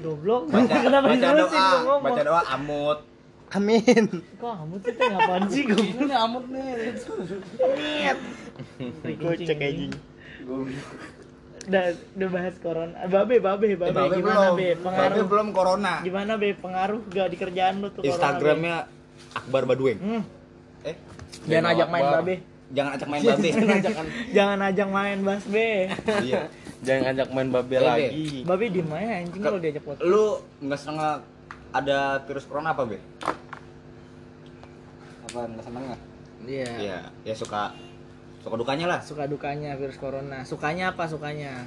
Goblok. 0.00 0.50
Baca, 0.50 0.74
Kenapa 0.84 1.06
baca 1.06 1.28
doa, 1.32 1.94
baca 2.02 2.22
doa 2.22 2.42
amut. 2.50 2.98
Amin. 3.48 4.04
Kok 4.36 4.52
kamu 4.52 4.74
tuh 4.76 4.90
teh 4.90 5.06
ngapain 5.06 5.44
sih 5.46 5.62
goblok? 5.64 6.02
Ini 6.02 6.14
amut 6.16 6.44
nih. 6.48 6.66
Kocak 9.16 9.58
anjing. 9.60 9.92
Udah, 11.66 11.84
udah 12.14 12.28
bahas 12.30 12.54
corona. 12.58 12.94
Eh, 12.96 13.08
Babe, 13.08 13.36
babe, 13.36 13.68
babe, 13.74 13.84
Eh, 13.84 13.92
Babe 13.92 14.14
gimana 14.16 14.38
belum. 14.44 14.54
be? 14.56 14.68
Pengaruh. 14.76 15.10
Babe 15.12 15.26
belum 15.26 15.48
corona. 15.50 15.94
Gimana 16.00 16.32
be? 16.36 16.48
Pengaruh 16.54 17.00
gak 17.08 17.28
di 17.28 17.36
kerjaan 17.36 17.74
lu 17.78 17.88
tuh 17.88 17.96
corona, 17.96 18.04
Be? 18.04 18.10
Instagramnya 18.12 18.76
Akbar 19.32 19.62
Badueng. 19.64 19.98
Hmm. 19.98 20.22
Eh, 20.82 20.94
Jangan 21.44 21.50
Beno 21.60 21.68
ajak 21.68 21.88
main 21.88 22.06
babe. 22.12 22.34
jangan 22.66 22.90
ajak 22.92 23.08
main 23.08 23.22
babe. 23.22 23.50
Jangan 24.32 24.58
ajak 24.60 24.88
main 24.88 25.18
Bas 25.22 25.44
B. 25.44 25.56
Iya. 26.22 26.42
Jangan 26.76 27.02
ngajak 27.04 27.28
main 27.32 27.48
babe 27.48 27.66
Babe. 27.68 27.78
lagi. 27.80 28.26
Babe 28.42 28.64
di 28.68 28.82
mana 28.82 29.12
anjing 29.16 29.38
kalau 29.40 29.58
diajak 29.58 29.82
podcast. 29.82 30.02
Lu 30.04 30.24
nggak 30.60 30.78
seneng 30.78 30.98
ada 31.82 31.98
virus 32.24 32.46
corona 32.48 32.72
apa, 32.72 32.82
Be? 32.88 32.98
Apa 35.26 35.38
nggak 35.50 35.64
seneng 35.64 35.82
nggak? 35.90 36.00
Iya. 36.46 36.72
Iya, 36.78 36.98
ya 37.26 37.34
suka 37.34 37.74
suka 38.40 38.54
dukanya 38.54 38.86
lah. 38.86 39.00
Suka 39.02 39.26
dukanya 39.26 39.74
virus 39.74 39.98
corona. 39.98 40.46
Sukanya 40.46 40.94
apa 40.94 41.04
sukanya? 41.10 41.66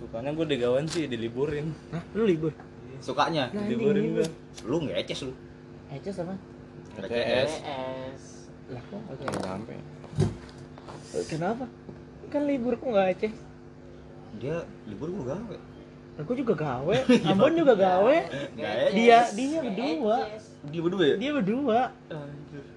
Sukanya 0.00 0.32
gue 0.32 0.46
digawan 0.48 0.88
sih 0.88 1.04
diliburin. 1.04 1.76
Hah, 1.92 2.00
lu 2.16 2.24
libur? 2.24 2.52
Sukanya. 3.04 3.52
Nah, 3.52 3.64
anjing 3.64 3.76
Liburin 3.76 4.04
libur. 4.08 4.24
gue. 4.24 4.26
Lu 4.64 4.76
ngeces 4.88 5.28
lu. 5.28 5.32
Eces 5.92 6.16
apa? 6.24 6.34
CS. 7.00 7.52
Lah 8.70 8.82
kok 8.88 9.00
oke. 9.10 9.24
Nggak 9.26 9.42
nyampe. 9.44 9.74
Kenapa? 11.26 11.64
Kan 12.30 12.42
libur 12.46 12.78
kok 12.78 12.88
nggak 12.88 13.08
Aceh? 13.18 13.32
Dia 14.38 14.62
libur 14.86 15.10
gua 15.10 15.34
gawe. 15.34 15.56
Aku 16.18 16.34
juga 16.34 16.52
gawe, 16.58 16.96
Ambon 17.30 17.54
juga 17.54 17.74
gawe. 17.78 18.16
Dia 18.92 19.30
dia 19.30 19.58
berdua. 19.62 20.18
Dia 20.68 20.80
berdua 20.82 21.04
ya? 21.06 21.16
Dia 21.16 21.30
berdua. 21.32 21.80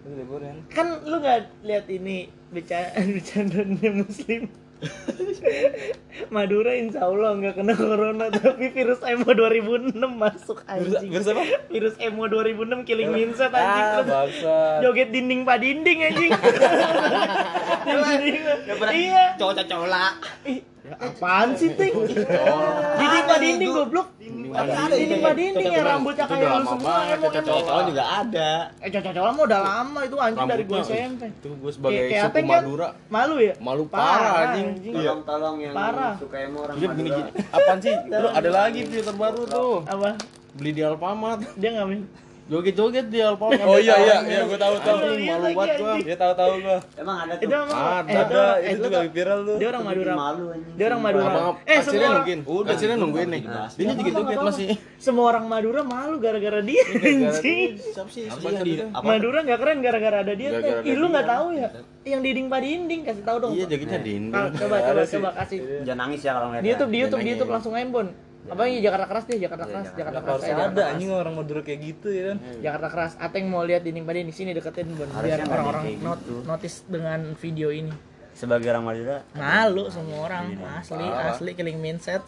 Liburan. 0.03 0.55
Kan 0.67 0.99
lu 1.07 1.15
nggak 1.23 1.63
lihat 1.63 1.85
ini 1.87 2.27
bercanda 2.51 2.91
bercandanya 3.15 3.89
muslim. 4.03 4.51
Madura 6.35 6.75
insya 6.75 7.07
Allah 7.07 7.39
nggak 7.39 7.55
kena 7.55 7.71
corona 7.71 8.27
tapi 8.27 8.67
virus 8.67 8.99
emo 9.07 9.31
2006 9.31 9.95
masuk 9.95 10.59
anjing. 10.67 11.07
Virus 11.07 11.27
apa? 11.31 11.43
Virus 11.71 11.95
emo 12.03 12.27
2006 12.27 12.83
killing 12.83 13.09
mindset 13.15 13.55
anjing. 13.55 13.87
Ah, 13.87 14.03
bangsa. 14.03 14.55
Joget 14.83 15.09
dinding 15.15 15.47
pak 15.47 15.57
dinding 15.63 15.99
anjing. 16.03 16.31
Dinding. 17.87 18.35
Iya. 18.91 19.23
Cowok-cowok 19.39 19.87
Ih, 20.51 20.59
ya 20.83 20.95
apaan 20.99 21.55
sih, 21.55 21.71
Ting? 21.73 21.95
Dinding 22.99 23.23
pak 23.23 23.37
dinding 23.39 23.71
goblok. 23.71 24.07
Dinding 24.19 24.51
pak 25.19 25.33
dinding 25.33 25.71
yang 25.71 25.85
rambutnya 25.87 26.25
kayak 26.27 26.43
lu 26.43 26.47
lama 26.51 26.67
semua. 26.69 26.95
Cowok 27.39 27.81
juga 27.87 28.03
ada. 28.03 28.51
Eh, 28.77 28.89
cocok-cocok 28.91 29.33
mau 29.33 29.45
udah 29.47 29.61
lama 29.63 29.99
itu 30.03 30.15
anjing 30.19 30.43
dari 30.45 30.63
gua 30.63 30.77
Rambutnya, 30.77 30.99
SMP. 30.99 31.23
Itu 31.31 31.49
gue 31.55 31.71
sebagai 31.71 32.03
suku 32.11 32.35
kan? 32.35 32.43
Madura. 32.43 32.87
Malu 33.07 33.35
ya? 33.39 33.53
Malu 33.57 33.83
parah, 33.87 34.33
anjing. 34.51 34.67
Tolong 34.91 35.21
tolong 35.23 35.55
yang 35.57 35.73
Parah. 35.73 36.13
suka 36.19 36.37
emo 36.37 36.57
orang 36.61 36.75
Madura. 36.75 36.93
gini. 36.99 37.09
Apaan 37.49 37.77
sih? 37.79 37.95
Lu 38.11 38.27
ada 38.29 38.49
lagi 38.51 38.79
yang 38.91 39.05
terbaru 39.07 39.41
tuh. 39.47 39.75
Apa? 39.87 40.09
Beli 40.53 40.71
di 40.71 40.81
Alfamart. 40.83 41.39
Dia 41.55 41.69
ngapain? 41.73 42.03
Joget-joget 42.43 43.07
di 43.07 43.19
Alfamart. 43.19 43.55
Oh 43.63 43.77
iya 43.77 43.95
iya, 43.97 44.15
iya 44.21 44.39
gua 44.43 44.57
tahu 44.57 44.75
tahu. 44.77 44.97
Lihat 45.15 45.31
Malu 45.31 45.41
lagi, 45.41 45.55
banget 45.55 45.75
gua. 45.75 45.87
anjing. 45.89 46.03
Dia 46.03 46.17
tahu-tahu 46.17 46.51
gua. 46.59 46.77
Emang 46.93 47.17
ada 47.17 47.33
tuh. 47.33 47.43
Itu 47.43 47.53
emang 47.53 47.69
Ada, 47.71 48.03
eh, 48.03 48.19
itu 48.19 48.35
eh, 48.35 48.53
itu 48.53 48.75
lu 48.75 48.83
juga 48.83 48.97
tau- 48.97 49.13
viral 49.13 49.39
tuh. 49.41 49.55
Dia 49.55 49.67
orang 49.69 49.83
Madura. 49.83 50.13
Malu 50.13 50.43
anjing. 50.49 50.73
Dia 50.73 50.85
orang 50.85 51.01
Madura. 51.01 51.23
Abang, 51.25 51.55
Eh, 51.63 51.79
semua 51.79 52.09
nungguin. 52.13 52.39
Udah, 52.43 52.73
Sirnya 52.75 52.97
nungguin 52.97 53.29
nih. 53.29 53.41
Dia 53.73 53.85
joget-joget 53.89 54.39
masih. 54.39 54.67
semua 54.97 55.25
orang 55.29 55.45
Madura 55.45 55.81
malu 55.83 56.15
gara-gara 56.17 56.59
dia 56.59 56.83
anjing. 56.83 57.69
Siapa 57.75 58.09
sih? 58.09 58.23
Di 58.59 58.73
apa? 58.85 59.03
Madura 59.03 59.39
nggak 59.41 59.59
keren 59.59 59.77
gara-gara 59.79 60.17
ada 60.19 60.33
dia. 60.33 60.49
Ih, 60.49 60.57
ada 60.59 60.69
lu 60.83 61.05
dia. 61.05 61.11
nggak 61.11 61.27
tahu 61.29 61.47
ya? 61.53 61.67
Yang 62.03 62.21
dinding 62.21 62.47
pak 62.49 62.59
dinding 62.59 63.01
kasih 63.03 63.23
tahu 63.23 63.37
dong. 63.39 63.51
Iya, 63.53 63.65
jogetnya 63.65 63.99
dinding. 63.99 64.23
Kal- 64.29 64.51
Coba 64.53 64.75
coba 64.81 65.01
coba 65.05 65.29
kasih. 65.39 65.57
Jangan 65.83 65.99
nangis 66.03 66.19
ya 66.19 66.31
kalau 66.33 66.47
ngeliat. 66.49 66.61
Di 66.61 66.69
YouTube, 66.69 66.91
di 66.91 66.97
YouTube, 66.99 67.21
di. 67.21 67.29
YouTube 67.29 67.51
langsung 67.51 67.73
aim 67.73 67.89
bon. 67.89 68.07
Apa 68.43 68.67
ini 68.67 68.83
Jakarta 68.83 69.07
keras 69.07 69.23
deh, 69.23 69.39
Jakarta 69.39 69.65
keras, 69.65 69.87
Jakarta 69.95 70.19
keras. 70.19 70.41
Harus 70.43 70.67
ada 70.75 70.83
anjing 70.91 71.09
orang 71.15 71.33
Madura 71.39 71.61
kayak 71.63 71.79
gitu 71.79 72.07
ya 72.11 72.23
kan. 72.33 72.37
Jakarta 72.59 72.87
keras. 72.91 73.11
Ateng 73.15 73.47
mau 73.47 73.63
lihat 73.63 73.87
dinding 73.87 74.03
pak 74.03 74.13
dinding 74.19 74.35
sini 74.35 74.51
deketin 74.51 74.91
bon. 74.99 75.07
Biar 75.07 75.47
orang-orang 75.47 75.83
not, 76.03 76.19
gitu. 76.19 76.43
notice 76.43 76.83
dengan 76.85 77.19
video 77.39 77.71
ini. 77.71 77.93
Sebagai 78.35 78.67
orang 78.73 78.83
Madura. 78.83 79.17
Malu 79.37 79.87
semua 79.87 80.19
orang 80.27 80.59
asli 80.81 81.07
asli 81.07 81.51
killing 81.55 81.79
mindset. 81.79 82.23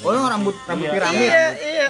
Oh, 0.00 0.10
yang 0.16 0.24
rambut 0.24 0.56
rambut 0.64 0.88
piramid. 0.88 1.28
Iya 1.28 1.46
iya. 1.60 1.86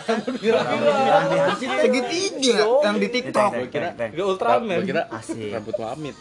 Segitiga 1.54 2.66
yang 2.82 2.98
di 2.98 3.08
TikTok. 3.08 3.50
Gua 3.54 3.68
kira 3.70 3.88
Ultraman. 4.26 4.82
Gua 4.82 4.86
kira 4.86 5.02
Asik. 5.08 5.54
rambut 5.54 5.74
Wamit. 5.78 6.16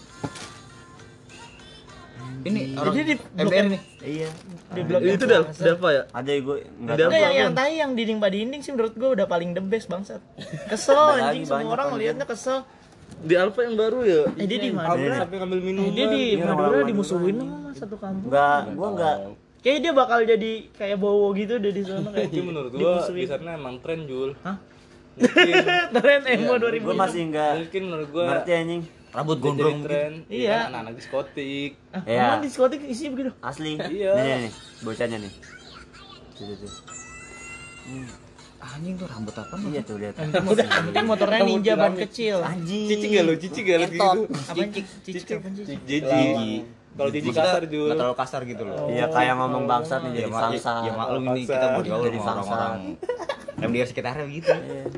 Ini 2.44 2.76
orang 2.76 2.94
Jadi 2.94 3.04
di 3.06 3.16
MBR 3.38 3.66
nih. 3.70 3.82
Iya. 4.04 4.30
Di 4.70 4.82
blog 4.84 5.00
Itu 5.02 5.24
Del 5.24 5.44
Delva 5.50 5.90
ya? 5.90 6.04
Ada 6.12 6.32
gue 6.34 6.58
enggak. 6.76 6.96
Enggak, 7.00 7.20
yang, 7.22 7.34
yang 7.34 7.52
tadi 7.54 7.74
yang 7.78 7.92
dinding 7.94 8.18
pak 8.18 8.30
dinding 8.30 8.62
sih 8.62 8.72
menurut 8.72 8.94
gue 8.94 9.10
udah 9.14 9.26
paling 9.26 9.50
the 9.52 9.62
best 9.62 9.88
bangsat. 9.88 10.20
Kesel 10.68 10.98
anjing 11.18 11.46
semua 11.46 11.72
orang 11.72 11.88
kan, 11.88 11.94
ngeliatnya 11.94 12.26
kesel. 12.26 12.68
Di 13.16 13.36
Alfa 13.36 13.64
yang 13.64 13.76
baru 13.76 14.00
ya. 14.04 14.22
Eh 14.36 14.44
dia 14.44 14.60
di 14.60 14.70
Alfa 14.70 14.92
Madura. 14.92 15.16
sampai 15.18 15.38
ngambil 15.40 15.58
Eh, 15.58 15.64
minuman. 15.64 15.92
dia 15.92 16.06
di 16.06 16.22
Iya, 16.36 16.46
Madura 16.46 16.80
dimusuhin 16.84 17.36
sama 17.40 17.72
satu 17.72 17.96
kampung. 17.96 18.28
Enggak, 18.28 18.62
gua 18.74 18.88
enggak. 18.92 19.16
Kayaknya 19.64 19.80
dia 19.80 19.94
bakal 19.96 20.20
jadi 20.28 20.52
kayak 20.76 20.98
bowo 21.00 21.28
gitu 21.32 21.54
udah 21.56 21.72
di 21.72 21.84
sana 21.86 22.08
kayak 22.12 22.28
Tapi 22.28 22.42
menurut 22.44 22.72
gua 22.74 22.94
di 23.08 23.24
sana 23.24 23.50
emang 23.56 23.76
tren 23.80 24.04
Jul. 24.04 24.36
Hah? 24.44 24.58
Mungkin, 25.14 25.56
Tren 25.96 26.22
emo 26.26 26.54
2000. 26.58 26.82
Gue 26.82 26.96
masih 26.98 27.22
enggak 27.24 27.52
mungkin 27.62 27.82
menurut 27.86 28.08
gua 28.10 28.24
ngerti 28.28 28.52
anjing. 28.52 28.82
Rambut 29.13 29.38
jadi 29.38 29.46
gondrong. 29.46 29.79
tren. 29.84 30.12
Iya. 30.25 30.58
kan 30.60 30.67
Anak-anak 30.67 30.93
diskotik. 30.98 31.72
Ah, 31.89 32.01
Iya. 32.03 32.22
emang 32.27 32.41
diskotik 32.41 32.79
isinya 32.84 33.12
begitu. 33.13 33.32
Asli. 33.39 33.72
Iya. 33.77 34.12
Nih, 34.12 34.24
nih, 34.24 34.38
nih. 34.39 34.51
Bocahnya 34.82 35.17
nih. 35.20 35.32
Tuh, 36.34 36.43
tuh, 36.43 36.55
tuh. 36.60 36.72
Anjing 38.63 38.96
tuh 38.96 39.05
rambut 39.05 39.36
apa 39.36 39.55
Iya 39.62 39.82
tuh 39.84 39.96
lihat. 39.98 40.15
Udah, 40.24 40.65
kan 40.89 41.03
motornya 41.03 41.39
ninja 41.43 41.74
ban 41.75 41.93
kecil. 41.93 42.39
Anjing. 42.41 42.88
Cici 42.88 43.05
gak 43.08 43.24
lu? 43.24 43.34
Cici 43.36 43.60
gak 43.62 43.77
lu 43.77 43.88
gitu? 43.88 44.01
Apa 44.24 44.63
cicik? 44.65 44.86
Cicik? 45.03 45.38
Jiji. 45.84 46.25
Kalau 46.93 47.10
jiji 47.10 47.29
kasar 47.29 47.65
Jul. 47.65 47.86
Enggak 47.86 47.98
terlalu 48.00 48.17
kasar 48.17 48.41
gitu 48.46 48.63
loh. 48.63 48.86
Iya 48.88 49.10
kayak 49.10 49.34
ngomong 49.36 49.65
bangsat 49.65 50.00
nih 50.00 50.12
jadi 50.15 50.22
Ya, 50.22 50.29
mak- 50.29 50.43
bangsat. 50.48 50.82
ya 50.84 50.91
maklum 50.93 51.24
ini 51.27 51.41
kita 51.43 51.67
bergaul 51.74 52.05
Jadi 52.05 52.20
sama 52.20 52.32
orang-orang 52.32 52.74
yang 53.63 53.72
di 53.72 53.79
sekitarnya 53.82 54.25
gitu. 54.27 54.51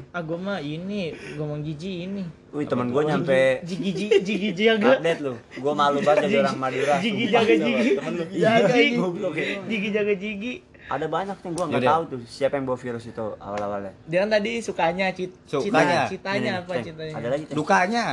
Ah 0.09 0.19
gua 0.19 0.37
mah 0.37 0.59
ini, 0.59 1.13
mau 1.37 1.53
jiji 1.55 2.03
ini. 2.03 2.23
Wih 2.49 2.65
temen 2.65 2.87
gue 2.87 3.03
nyampe 3.03 3.61
Jigi 3.61 3.91
jigi 3.91 4.17
jigi 4.19 4.49
jaga. 4.57 4.97
update 4.97 5.21
lu. 5.21 5.33
Gue 5.53 5.73
malu 5.73 5.99
banget 5.99 6.25
jadi 6.25 6.41
orang 6.41 6.57
Madura. 6.57 6.95
Sumpah. 6.97 7.29
jaga 7.29 7.53
jigi. 7.53 7.91
Jaga 8.33 8.73
Jigi. 8.73 8.95
jigi. 8.95 9.45
Jigi 9.67 9.89
jaga 9.91 10.13
jigi. 10.15 10.53
Ada 10.85 11.05
banyak 11.05 11.33
nih 11.35 11.51
gue 11.51 11.65
nggak 11.67 11.83
tahu 11.83 12.03
tuh 12.07 12.19
siapa 12.25 12.53
yang 12.55 12.65
bawa 12.65 12.77
virus 12.77 13.03
itu 13.03 13.25
awal-awalnya. 13.35 13.93
Dia 14.05 14.21
kan 14.21 14.29
tadi 14.31 14.51
sukanya 14.61 15.05
cit 15.11 15.33
Sukanya. 15.43 16.05
cita- 16.05 16.31
citanya 16.31 16.51
apa 16.61 16.73
citanya? 16.79 17.13
Ada 17.13 17.27
lagi 17.27 17.43
tuh. 17.45 17.55
Dukanya. 17.55 18.05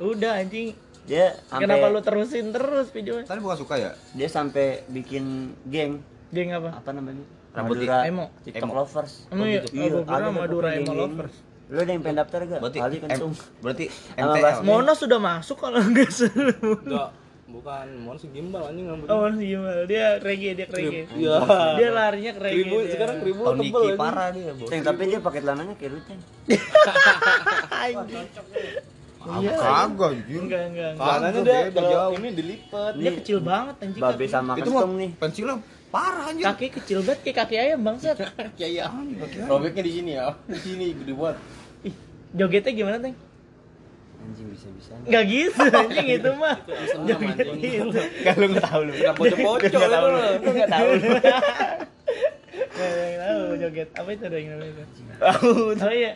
Udah 0.00 0.32
anjing. 0.36 0.68
Dia 1.04 1.36
sampai 1.44 1.68
Kenapa 1.68 1.86
lu 1.86 2.00
terusin 2.00 2.48
terus 2.48 2.88
videonya? 2.88 3.28
Tadi 3.28 3.38
bukan 3.38 3.58
suka 3.58 3.74
ya? 3.76 3.92
dia 4.10 4.24
sampai 4.26 4.66
bikin 4.88 5.24
geng 5.66 6.00
Geng 6.32 6.48
apa? 6.50 6.74
apa 6.74 6.90
namanya? 6.90 7.20
Rambut 7.54 7.76
Madura 7.76 7.96
emo. 8.02 8.24
TikTok 8.42 8.66
Emo. 8.66 8.74
lovers. 8.74 9.12
Emang 9.28 9.46
ya, 9.46 9.60
Iya, 9.64 9.84
oh, 9.84 9.88
gua 9.88 10.02
kira 10.04 10.16
ada 10.18 10.30
Madura 10.30 10.68
tuh 10.68 10.78
Emo. 10.80 10.92
Lovers. 10.96 11.34
Lu 11.64 11.78
ada 11.78 11.90
yang 11.90 12.02
pengen 12.02 12.18
daftar 12.18 12.40
gak? 12.44 12.60
Berarti 12.60 12.78
Kali 12.78 12.94
M- 12.94 13.02
kensum. 13.04 13.30
berarti 13.58 13.84
MTL. 14.12 14.58
Mono 14.60 14.92
sudah 14.92 15.18
masuk 15.18 15.56
kalau 15.56 15.78
enggak 15.86 16.10
salah. 16.10 16.50
Enggak. 16.52 17.10
Bukan, 17.44 17.86
mohon 18.02 18.18
sih 18.18 18.28
gimbal 18.28 18.66
anjing 18.66 18.84
rambutnya. 18.84 19.08
Oh, 19.08 19.18
Mono 19.22 19.38
gimana? 19.38 19.82
Dia 19.86 20.18
reggae, 20.18 20.52
dia 20.52 20.66
reggae. 20.66 21.06
Iya. 21.14 21.36
Dia 21.78 21.88
larinya 21.88 22.32
ke 22.32 22.40
reggae. 22.42 22.66
Dia. 22.66 22.90
sekarang 22.90 23.16
Tahun 23.16 23.30
tebel 23.30 23.56
Niki 23.56 23.70
anjing. 23.78 23.94
parah 23.96 24.28
dia, 24.28 24.50
Bos. 24.52 24.68
Ceng, 24.68 24.82
tapi 24.82 25.02
dia 25.06 25.18
pakai 25.20 25.40
celananya 25.40 25.74
kayak 25.74 25.90
Ceng. 26.02 26.20
Anjing. 27.84 28.26
Iya. 29.24 29.56
Kagak 29.56 30.10
anjir. 30.10 30.36
Enggak, 30.36 30.62
enggak. 30.68 30.90
Kagak, 30.94 31.32
dia 31.40 31.58
kalau 31.72 31.90
jauh. 31.90 32.12
ini 32.14 32.28
dilipat. 32.34 32.92
Dia 32.94 33.10
kecil 33.16 33.38
banget 33.40 33.74
anjing. 33.80 34.02
Babe 34.02 34.24
sama 34.26 34.52
kensum 34.54 34.90
nih. 34.94 35.10
pensilnya 35.16 35.56
parah 35.94 36.26
anjir 36.26 36.42
kaki 36.50 36.66
kecil 36.74 36.98
banget 37.06 37.20
kayak 37.22 37.36
kaki 37.46 37.54
ayam 37.54 37.80
bangsat. 37.86 38.18
Kaki 38.50 38.62
ayam. 38.66 39.14
Robeknya 39.46 39.82
di 39.86 39.92
sini 39.94 40.10
ya. 40.18 40.34
Di 40.50 40.58
sini 40.58 40.90
gede 40.90 41.14
banget. 41.14 41.38
Ih, 41.86 41.94
jogetnya 42.34 42.72
gimana 42.74 42.96
teng? 42.98 43.14
Anjing 44.24 44.48
bisa 44.50 44.66
bisa 44.74 44.92
nggak 45.04 45.22
gitu 45.30 45.62
anjing 45.86 46.08
itu 46.18 46.30
mah. 46.34 46.56
Kalau 48.26 48.38
lu 48.42 48.46
nggak 48.50 48.66
tahu 48.66 48.80
lu. 48.82 48.92
Nggak 48.98 49.14
pocok 49.14 49.38
pocok 49.38 49.82
lu. 49.86 50.08
Lu 50.42 50.50
nggak 50.50 50.70
tahu 50.74 50.88
lu. 50.98 51.08
Nggak 52.74 53.20
tahu 53.22 53.40
joget. 53.62 53.88
Apa 53.94 54.08
itu 54.10 54.22
ada 54.26 54.36
yang 54.38 54.50
namanya 54.58 54.84
Tahu. 55.22 55.50
oh 55.78 55.92
iya. 55.94 56.12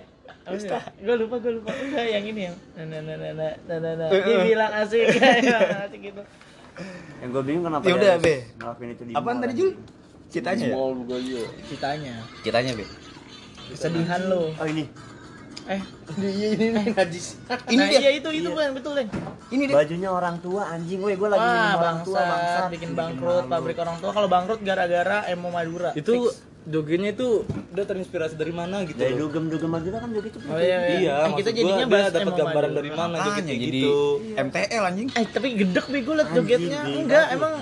Oh, 0.48 0.56
iya. 0.58 0.80
Gue 0.98 1.14
lupa 1.22 1.36
gue 1.38 1.52
lupa. 1.54 1.70
Enggak 1.70 2.06
yang 2.08 2.24
ini 2.26 2.40
yang 2.50 2.56
Nah, 2.74 2.84
nah, 2.88 3.00
nah, 3.04 3.16
nah, 3.16 3.32
nah, 3.36 3.52
nah, 3.62 3.78
nah, 3.78 3.92
nah, 3.94 4.08
nah. 4.10 4.80
asik. 4.82 5.06
Kayak 5.14 5.86
asik 5.86 6.00
gitu. 6.02 6.22
Yang 7.18 7.30
gue 7.30 7.42
bingung 7.42 7.64
kenapa 7.66 7.82
Ya 7.84 7.94
udah, 7.94 8.12
dia 8.14 8.16
Be. 8.18 8.36
ngelakuin 8.56 8.88
itu 8.90 9.02
di 9.04 9.12
Apaan 9.12 9.36
tadi, 9.36 9.46
anjing. 9.48 9.58
Jul? 9.58 9.70
Citanya 10.28 10.64
ya? 10.64 10.74
Mall 10.76 10.92
juga 11.00 11.16
iya. 11.18 11.44
Citanya, 11.64 12.14
Citanya, 12.40 12.72
Be. 12.74 12.84
kesedihan 13.68 14.20
lo. 14.26 14.42
Oh 14.52 14.66
ini. 14.66 14.84
Eh, 15.68 15.80
Ini 16.16 16.28
ini 16.48 16.64
ini 16.72 16.92
najis. 16.96 17.36
Ini 17.68 17.76
nah, 17.76 17.86
dia. 17.86 18.00
iya 18.00 18.10
itu 18.16 18.28
itu 18.32 18.48
bukan 18.48 18.72
betul, 18.72 18.96
Teng. 18.96 19.08
Ini 19.48 19.62
dia. 19.68 19.76
Bajunya 19.76 20.08
orang 20.08 20.36
tua 20.40 20.62
anjing 20.66 20.96
gue 20.98 21.12
gue 21.12 21.28
lagi 21.28 21.44
Wah, 21.44 21.52
minum 21.52 21.78
orang 21.78 21.98
tua 22.00 22.16
bangsat, 22.16 22.32
bangsat 22.32 22.64
bikin 22.72 22.90
bangkrut 22.96 23.44
pabrik 23.44 23.76
orang 23.76 23.96
tua. 24.00 24.10
Kalau 24.16 24.28
bangkrut 24.32 24.60
gara-gara 24.64 25.28
emo 25.28 25.52
Madura. 25.52 25.92
Itu 25.92 26.32
Fix. 26.32 26.40
Jogetnya 26.68 27.10
itu 27.10 27.28
udah 27.72 27.84
terinspirasi 27.84 28.34
dari 28.34 28.52
mana 28.52 28.84
gitu 28.84 28.96
Dari 28.96 29.12
loh. 29.12 29.26
dugem-dugem 29.26 29.68
Madura 29.68 29.96
kan 29.98 30.10
joget 30.10 30.30
itu. 30.30 30.38
Oh 30.44 30.56
iya, 30.56 30.78
Iya, 30.94 31.14
Eh, 31.14 31.26
maksud 31.26 31.38
kita 31.38 31.50
gua 31.50 31.56
jadinya 31.56 31.76
dia 31.78 31.88
bahas 31.88 32.10
dapat 32.12 32.34
gambaran 32.36 32.72
dari 32.72 32.90
mana 32.90 33.16
jogetnya 33.22 33.54
jadi 33.54 33.80
gitu. 33.80 33.96
MTL 34.36 34.82
anjing. 34.84 35.08
Eh 35.10 35.24
tapi 35.26 35.48
gedek 35.54 35.86
bego 35.88 36.12
liat 36.12 36.28
jogetnya. 36.30 36.80
Enggak 36.84 37.26
emang 37.32 37.52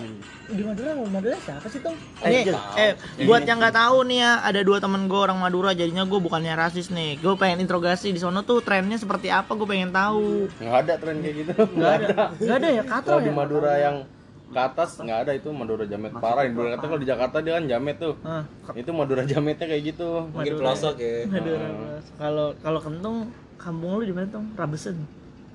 di 0.47 0.63
Madura 0.63 0.91
Madura 0.97 1.37
siapa 1.41 1.67
sih 1.67 1.81
tuh? 1.81 1.95
Eh, 2.23 2.31
Nih, 2.31 2.55
eh 2.77 2.93
buat 3.23 3.43
yang 3.43 3.59
nggak 3.59 3.75
tahu 3.75 3.99
nih 4.07 4.19
ya 4.21 4.33
ada 4.41 4.61
dua 4.63 4.79
temen 4.79 5.07
gue 5.07 5.19
orang 5.19 5.37
Madura 5.37 5.71
jadinya 5.71 6.03
gue 6.03 6.19
bukannya 6.19 6.55
rasis 6.55 6.89
nih. 6.89 7.19
Gue 7.19 7.35
pengen 7.35 7.59
interogasi 7.61 8.11
di 8.11 8.19
sono 8.19 8.43
tuh 8.43 8.59
trennya 8.61 8.95
seperti 8.95 9.27
apa 9.29 9.53
gue 9.53 9.67
pengen 9.67 9.91
tahu. 9.91 10.47
Nggak 10.57 10.77
ada 10.83 10.95
tren 10.97 11.17
kayak 11.19 11.35
gitu. 11.37 11.53
Nggak 11.73 11.93
ada. 11.97 12.09
Nggak 12.37 12.57
ada 12.57 12.69
ya 12.69 12.83
katro 12.83 13.11
kalau 13.13 13.23
di 13.23 13.29
ya? 13.29 13.35
Madura 13.35 13.73
yang 13.77 13.97
ke 14.47 14.55
atas 14.57 14.95
nggak 14.97 15.19
ada 15.26 15.33
itu 15.33 15.50
Madura 15.50 15.83
jamet. 15.85 16.15
Parah 16.15 16.43
di 16.43 16.55
Madura. 16.55 16.79
Kalau 16.79 16.97
di 16.97 17.05
Jakarta 17.05 17.43
dia 17.43 17.59
kan 17.59 17.67
jamet 17.67 17.97
tuh. 17.99 18.15
Hah, 18.23 18.47
itu 18.73 18.91
Madura 18.91 19.23
jametnya 19.23 19.67
kayak 19.67 19.83
gitu. 19.85 20.31
Mungkin 20.31 20.55
pelosok 20.55 20.95
ya. 20.97 21.26
Madura 21.26 21.67
Bos. 21.69 22.07
kalau 22.15 22.47
kalau 22.61 22.81
kentung 22.81 23.17
kampung 23.57 23.99
lu 23.99 24.05
di 24.05 24.15
mana 24.15 24.29
tuh 24.29 24.45
Rabesen 24.55 24.97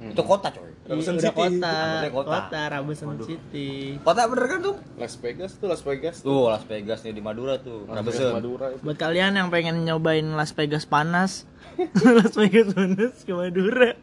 Itu 0.01 0.21
kota 0.21 0.49
coy. 0.49 0.65
Rabesen 0.83 1.13
Iya, 1.13 1.21
udah 1.21 1.29
City. 1.29 1.37
kota. 1.37 1.77
Kota. 2.09 2.29
kota 2.35 2.61
Rabesen 2.67 3.07
City. 3.21 3.69
Kota 4.01 4.21
bener 4.27 4.45
kan 4.49 4.59
tuh? 4.61 4.75
Las 4.97 5.13
Vegas 5.15 5.51
tuh 5.55 5.67
Las 5.69 5.81
Vegas 5.81 6.15
Tuh. 6.19 6.49
Las 6.49 6.65
Vegas 6.65 6.99
nih 7.01 7.13
di 7.13 7.21
Madura 7.21 7.55
tuh. 7.57 7.85
Las 7.85 8.01
Rabesen. 8.01 8.33
Madura 8.33 8.65
itu. 8.69 8.81
Buat 8.81 8.97
kalian 8.97 9.37
yang 9.37 9.47
pengen 9.47 9.85
nyobain 9.85 10.25
Las 10.33 10.51
Vegas 10.51 10.83
panas 10.83 11.45
Las 12.17 12.33
Vegas 12.33 12.73
panas 12.73 13.13
ke 13.19 13.31
Madura. 13.31 13.93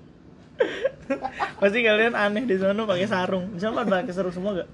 Pasti 1.61 1.79
kalian 1.81 2.15
aneh 2.15 2.45
di 2.45 2.57
sana 2.57 2.83
pakai 2.83 3.05
sarung. 3.05 3.51
Di 3.53 3.61
sana 3.61 3.83
pada 3.83 4.01
pakai 4.01 4.15
sarung 4.15 4.31
semua 4.31 4.53
gak 4.57 4.69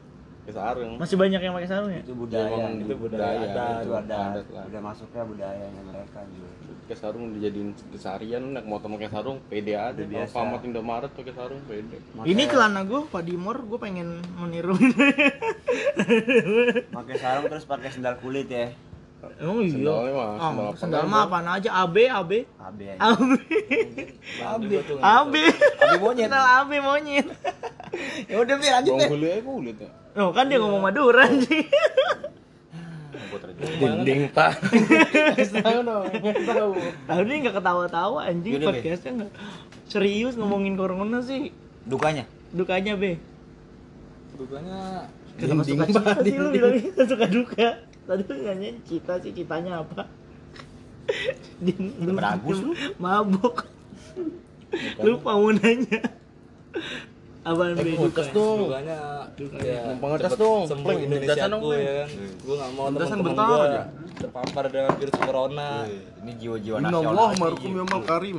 ke 0.44 0.52
sarung 0.52 0.92
masih 0.96 1.16
banyak 1.16 1.40
yang 1.40 1.52
pakai 1.52 1.66
sarung 1.66 1.88
ya 1.88 2.00
Itu 2.00 2.12
budaya. 2.14 2.52
Emang 2.52 2.74
itu 2.78 2.94
budaya 2.94 3.44
itu 3.80 3.90
ada 3.90 4.16
adat 4.28 4.46
lah. 4.46 4.64
udah 4.66 4.82
masuknya 4.82 5.22
budayanya 5.24 5.80
mereka 5.82 6.20
juga. 6.26 6.48
pakai 6.84 6.96
sarung 6.96 7.24
dijadiin 7.32 7.68
keseharian 7.88 8.42
naik 8.52 8.66
motor 8.66 8.88
pakai 8.90 9.08
sarung 9.08 9.36
pede 9.42 9.72
aja 9.72 9.96
biasa. 9.96 10.28
kalau 10.28 10.44
pamat 10.46 10.60
Indomaret 10.62 11.10
pakai 11.10 11.32
sarung 11.32 11.60
pede 11.64 11.96
ini 12.22 12.42
celana 12.44 12.80
gue 12.82 13.00
Pak 13.04 13.22
Dimor 13.22 13.56
gue 13.62 13.78
pengen 13.78 14.08
meniru 14.34 14.76
pakai 16.92 17.16
sarung 17.16 17.46
terus 17.46 17.64
pakai 17.64 17.88
sendal 17.88 18.16
kulit 18.18 18.48
ya. 18.48 18.68
emang 19.40 19.56
iya 19.58 19.72
Sendalnya 19.72 20.12
mah, 20.12 20.28
Ah, 20.28 20.36
sendal 20.44 20.68
apa 20.68 20.76
sendal 20.76 21.00
aja. 21.00 21.08
mah 21.08 21.20
apaan 21.24 21.46
aja 21.48 21.70
AB 21.78 21.96
AB 22.06 22.30
AB. 22.60 22.80
AB 23.00 23.10
AB. 24.36 24.70
AB 25.00 25.34
Abi 25.80 25.96
monyet. 25.96 26.28
Sendal 26.28 26.44
AB 26.58 26.70
monyet 26.78 27.26
Ya 28.28 28.36
udah 28.36 28.56
lanjut 28.58 28.90
Bawang 28.90 29.00
deh. 29.00 29.08
kulit 29.08 29.30
aja 29.30 29.42
kulit 29.42 29.76
ya 29.78 29.90
Oh 30.14 30.30
kan 30.30 30.47
dia 30.47 30.62
ngomong 30.62 30.83
Madura 30.83 31.26
sih 31.42 31.66
dinding 33.80 34.30
tak 34.30 34.54
tahu 35.62 35.80
dong 35.83 36.06
tahu 36.47 36.71
Tahu 37.09 37.21
nih 37.26 37.37
nggak 37.47 37.54
ketawa-tawa 37.59 38.18
anjing 38.26 38.52
Yaudah, 38.59 38.68
podcastnya 38.71 39.11
nggak. 39.23 39.33
Serius 39.90 40.35
ngomongin 40.38 40.75
corona 40.78 41.18
sih. 41.23 41.50
Dukanya. 41.85 42.25
dukanya 42.54 42.94
be. 42.94 43.18
Dukanya 44.38 45.11
kenapa 45.37 45.62
suka 45.66 45.85
cita 45.90 46.11
sih 46.23 46.35
lu 46.38 46.49
bilangnya 46.54 47.04
suka 47.04 47.26
duka. 47.26 47.68
Tadi 48.04 48.23
lu 48.30 48.35
nanyain 48.47 48.76
cita 48.87 49.12
sih 49.21 49.33
citanya 49.35 49.83
apa? 49.83 50.06
Beragus 52.16 52.59
lu. 52.62 52.73
mabuk. 52.97 53.66
Lupa 55.02 55.38
mau 55.38 55.50
nanya 55.50 56.02
apaan 57.44 57.76
be 57.76 57.90
ngetes 57.92 58.26
dukanya? 58.26 58.32
dong 58.32 58.58
dukanya 59.36 59.68
ya 59.68 59.80
Numpang 59.86 60.10
ngetes 60.10 60.24
cepet 60.26 60.38
dong. 60.40 60.62
sembuh 60.64 60.96
Indonesia 60.98 61.44
aku 61.46 61.68
ya 61.70 61.94
kan 61.94 62.08
gue 62.40 62.54
gak 62.56 62.70
mau 62.72 62.86
teman-teman 62.86 63.20
bentar 63.22 63.46
gue 63.46 63.60
aja. 63.62 63.82
terpapar 64.16 64.64
dengan 64.66 64.92
virus 64.94 65.16
corona 65.18 65.70
Ini 66.18 66.32
jiwa-jiwa 66.34 66.76
Inna 66.78 66.88
nasional. 66.90 67.10
Allah 67.10 67.26
anjing. 67.28 67.42
marhum 67.42 67.72
yamal 67.78 68.00
karim 68.02 68.38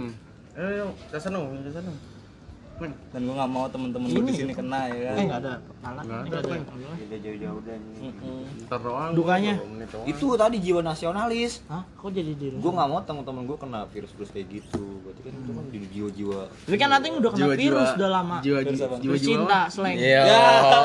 eh 0.53 0.83
tesan 1.07 1.31
dong 1.31 1.45
tesan 1.61 1.83
dong 1.83 1.97
dan 2.75 3.21
gue 3.23 3.31
gak 3.33 3.47
mau 3.47 3.65
temen-temen 3.65 4.07
gue 4.09 4.23
di 4.25 4.35
sini 4.35 4.51
kena 4.51 4.79
ya 4.85 4.99
kan 5.05 5.15
eh 5.15 5.25
nggak 5.25 5.39
ada 5.39 5.53
Nggak 5.85 6.03
nggak 6.03 6.39
ada, 6.41 6.55
Jadi 6.97 7.15
jauh-jauh 7.21 7.61
dan 7.63 7.79
ntar 8.65 8.79
doang 8.81 9.11
Dukanya? 9.13 9.53
Itu 10.03 10.25
tadi 10.33 10.57
jiwa 10.59 10.81
nasionalis. 10.81 11.63
Hah? 11.65 11.87
Kok 11.95 12.09
jadi 12.09 12.33
diri? 12.33 12.57
Gue 12.57 12.71
nggak 12.73 12.89
mau 12.89 12.99
teman-teman 12.99 13.43
gue 13.45 13.55
kena 13.55 13.79
virus-virus 13.87 14.29
kayak 14.29 14.47
gitu. 14.51 14.83
Berarti 15.01 15.21
kan 15.21 15.33
itu 15.33 15.51
kan 15.51 15.65
jadi 15.69 15.87
jiwa-jiwa. 15.89 16.39
Tapi 16.65 16.75
kan 16.75 16.89
Ating 16.91 17.13
udah 17.15 17.29
kena 17.31 17.47
virus 17.55 17.89
udah 17.95 18.09
lama. 18.11 18.37
jiwa 18.41 18.59
Virus 18.59 18.79
jiwa 18.81 18.97
Virus 18.99 19.21
cinta, 19.21 19.59
slang. 19.67 19.95
iya 19.95 20.21
Ya. 20.25 20.39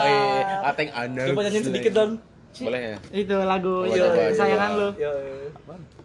eh, 0.05 0.43
ateng 0.63 0.89
anda 0.93 1.23
coba 1.27 1.41
nyanyiin 1.43 1.65
sedikit 1.65 1.93
dong 1.93 2.13
boleh 2.53 2.83
ya 2.83 2.97
Itu 3.15 3.35
lagu 3.41 3.73
coba. 3.87 4.67
lu. 4.75 4.89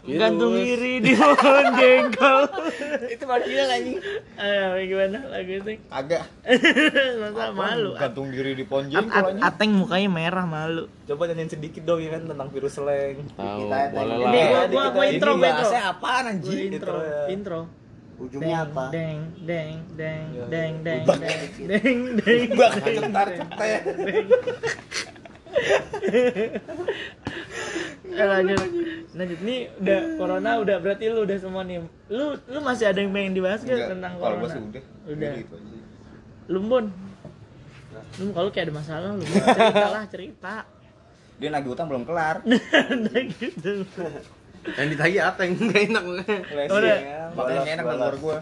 Apaan? 0.05 0.19
Gantung 0.21 0.53
diri 0.53 0.93
di 0.99 1.11
pohon 1.11 1.65
jengkol. 1.73 2.41
itu 3.13 3.23
bagian 3.23 3.67
anjing. 3.67 3.97
Ayo, 4.35 4.65
gimana 4.85 5.17
lagu 5.27 5.51
itu? 5.51 5.71
Agak. 5.89 6.23
Masa 7.25 7.45
malu. 7.51 7.91
Gantung 7.95 8.29
diri 8.29 8.53
di 8.53 8.63
pohon 8.63 8.85
jengkol 8.85 9.33
anjing. 9.33 9.41
Ateng 9.41 9.71
mukanya 9.75 10.07
merah 10.07 10.45
malu. 10.45 10.85
coba 11.05 11.25
nyanyiin 11.27 11.49
sedikit 11.51 11.81
dong 11.83 12.01
ya 12.01 12.09
kan 12.11 12.25
tentang 12.25 12.49
virus 12.49 12.73
slang 12.75 13.17
tahu 13.33 13.61
boleh 13.65 13.93
yang- 13.93 14.33
Ini 14.33 14.41
lah 14.43 14.65
gua 14.65 14.85
gua 14.89 15.05
intro, 15.05 15.31
gua 15.33 15.45
intro. 15.45 15.61
bahasnya 15.61 15.81
apaan 15.87 16.23
anjing? 16.27 16.59
intro, 16.71 16.97
Intro 17.27 17.59
ya. 17.61 17.83
ujungnya 18.15 18.57
apa? 18.63 18.83
Deng, 18.89 19.19
deng, 19.39 19.75
deng, 19.93 20.25
Ya. 20.31 20.45
deng, 20.47 20.73
deng, 20.81 21.01
deng, 21.03 21.19
deng, 21.67 21.99
deng. 22.17 22.41
Bak 22.53 22.71
cetar 22.79 23.27
cetar. 23.33 23.79
Eh, 28.15 28.28
lanjut 28.28 28.60
lanjut 29.15 29.39
nih 29.43 29.60
udah 29.75 29.99
corona 30.15 30.51
udah 30.60 30.78
berarti 30.80 31.06
lu 31.08 31.23
udah 31.23 31.38
semua 31.38 31.63
nih 31.63 31.84
lu 32.08 32.25
lu 32.47 32.60
masih 32.60 32.86
ada 32.88 32.99
yang 32.99 33.12
pengen 33.12 33.32
dibahas 33.32 33.60
gak 33.62 33.91
tentang 33.91 34.13
Kalau 34.15 34.23
corona 34.23 34.39
gue 34.39 34.49
sih 34.49 34.62
udah. 34.62 34.84
Udah. 35.06 35.32
Gitu 35.36 35.54
aja. 35.56 35.78
lu 36.47 36.60
Bon 36.63 36.86
lu 38.15 38.32
kalau 38.32 38.49
kayak 38.51 38.65
ada 38.67 38.73
masalah 38.75 39.10
lu 39.15 39.23
Bon. 39.23 39.36
cerita 39.56 39.88
lah 39.91 40.04
cerita 40.08 40.56
Dia 41.36 41.49
nagih 41.51 41.75
utang 41.75 41.88
belum 41.91 42.08
kelar. 42.08 42.39
Nah, 43.04 43.21
gitu 43.28 43.84
yang 44.65 44.88
ditagi 44.89 45.17
ateng 45.21 45.51
nggak 45.62 45.82
enak 45.93 46.04
Flashing 46.25 46.73
Udah. 46.73 46.97
ya. 46.97 47.21
Makanya 47.38 47.60
nggak 47.62 47.75
enak 47.78 47.86
denger 47.86 48.15
gue. 48.17 48.38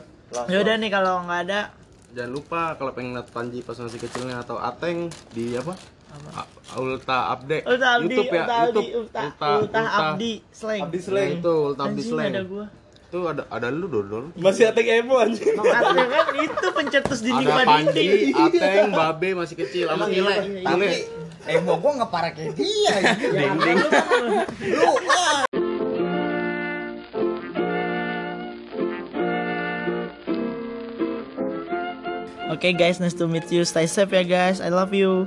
ya 0.48 0.58
udah 0.64 0.76
nih 0.80 0.90
kalau 0.90 1.14
nggak 1.28 1.42
ada 1.50 1.60
jangan 2.14 2.32
lupa 2.32 2.62
kalau 2.78 2.92
pengen 2.94 3.18
lihat 3.18 3.30
Panji 3.30 3.60
pas 3.60 3.74
masih 3.76 4.00
kecilnya 4.00 4.40
atau 4.40 4.56
Ateng 4.56 5.10
di 5.34 5.58
apa 5.58 5.74
Ulta 6.74 7.18
Update 7.32 7.64
Ulta 7.64 7.88
Abdi 7.96 8.06
YouTube 8.10 8.30
ya 8.30 8.44
Ulta 8.44 8.56
Abdi 8.58 8.82
YouTube 8.82 8.98
Ulta 8.98 9.22
Ulta 9.62 9.82
Abdi 9.86 10.32
slang. 10.50 10.82
Abdi 10.82 10.98
Nah, 10.98 11.06
slang. 11.06 11.30
itu 11.32 11.54
Ulta 11.54 11.82
Abdi 11.84 12.02
Slang. 12.02 12.32
ada 12.32 12.44
gua. 12.44 12.66
Itu 13.04 13.20
ada 13.24 13.44
ada 13.48 13.68
lu 13.70 13.86
dodol 13.86 14.24
masih 14.34 14.64
ateng 14.68 14.88
emo 14.90 15.16
anjing. 15.18 15.54
Makanya 15.54 16.06
kan? 16.08 16.26
Itu 16.36 16.68
pencetus 16.74 17.20
dinding 17.22 17.46
ada 17.46 17.62
Panji 17.62 17.94
dinding 17.94 18.34
Ateng 18.36 18.90
Babe 18.92 19.30
masih 19.36 19.56
kecil. 19.56 19.86
Sama 19.86 20.10
Iya, 20.10 20.18
Ile 20.18 20.34
iya, 20.34 20.42
iya. 20.60 20.74
Ile 20.74 20.90
Eh 21.44 21.60
mau 21.60 21.76
gue 21.76 21.92
nggak 21.94 22.10
parah 22.10 22.32
kayak 22.32 22.56
dia. 22.56 22.96
dinding 23.30 23.80
Lu 24.74 24.92
ah. 25.06 25.44
Oke 32.50 32.70
guys, 32.72 33.02
nice 33.02 33.18
to 33.18 33.26
meet 33.26 33.50
you. 33.50 33.66
Stay 33.66 33.86
safe 33.86 34.10
ya 34.10 34.22
guys. 34.22 34.62
I 34.62 34.70
love 34.70 34.94
you. 34.94 35.26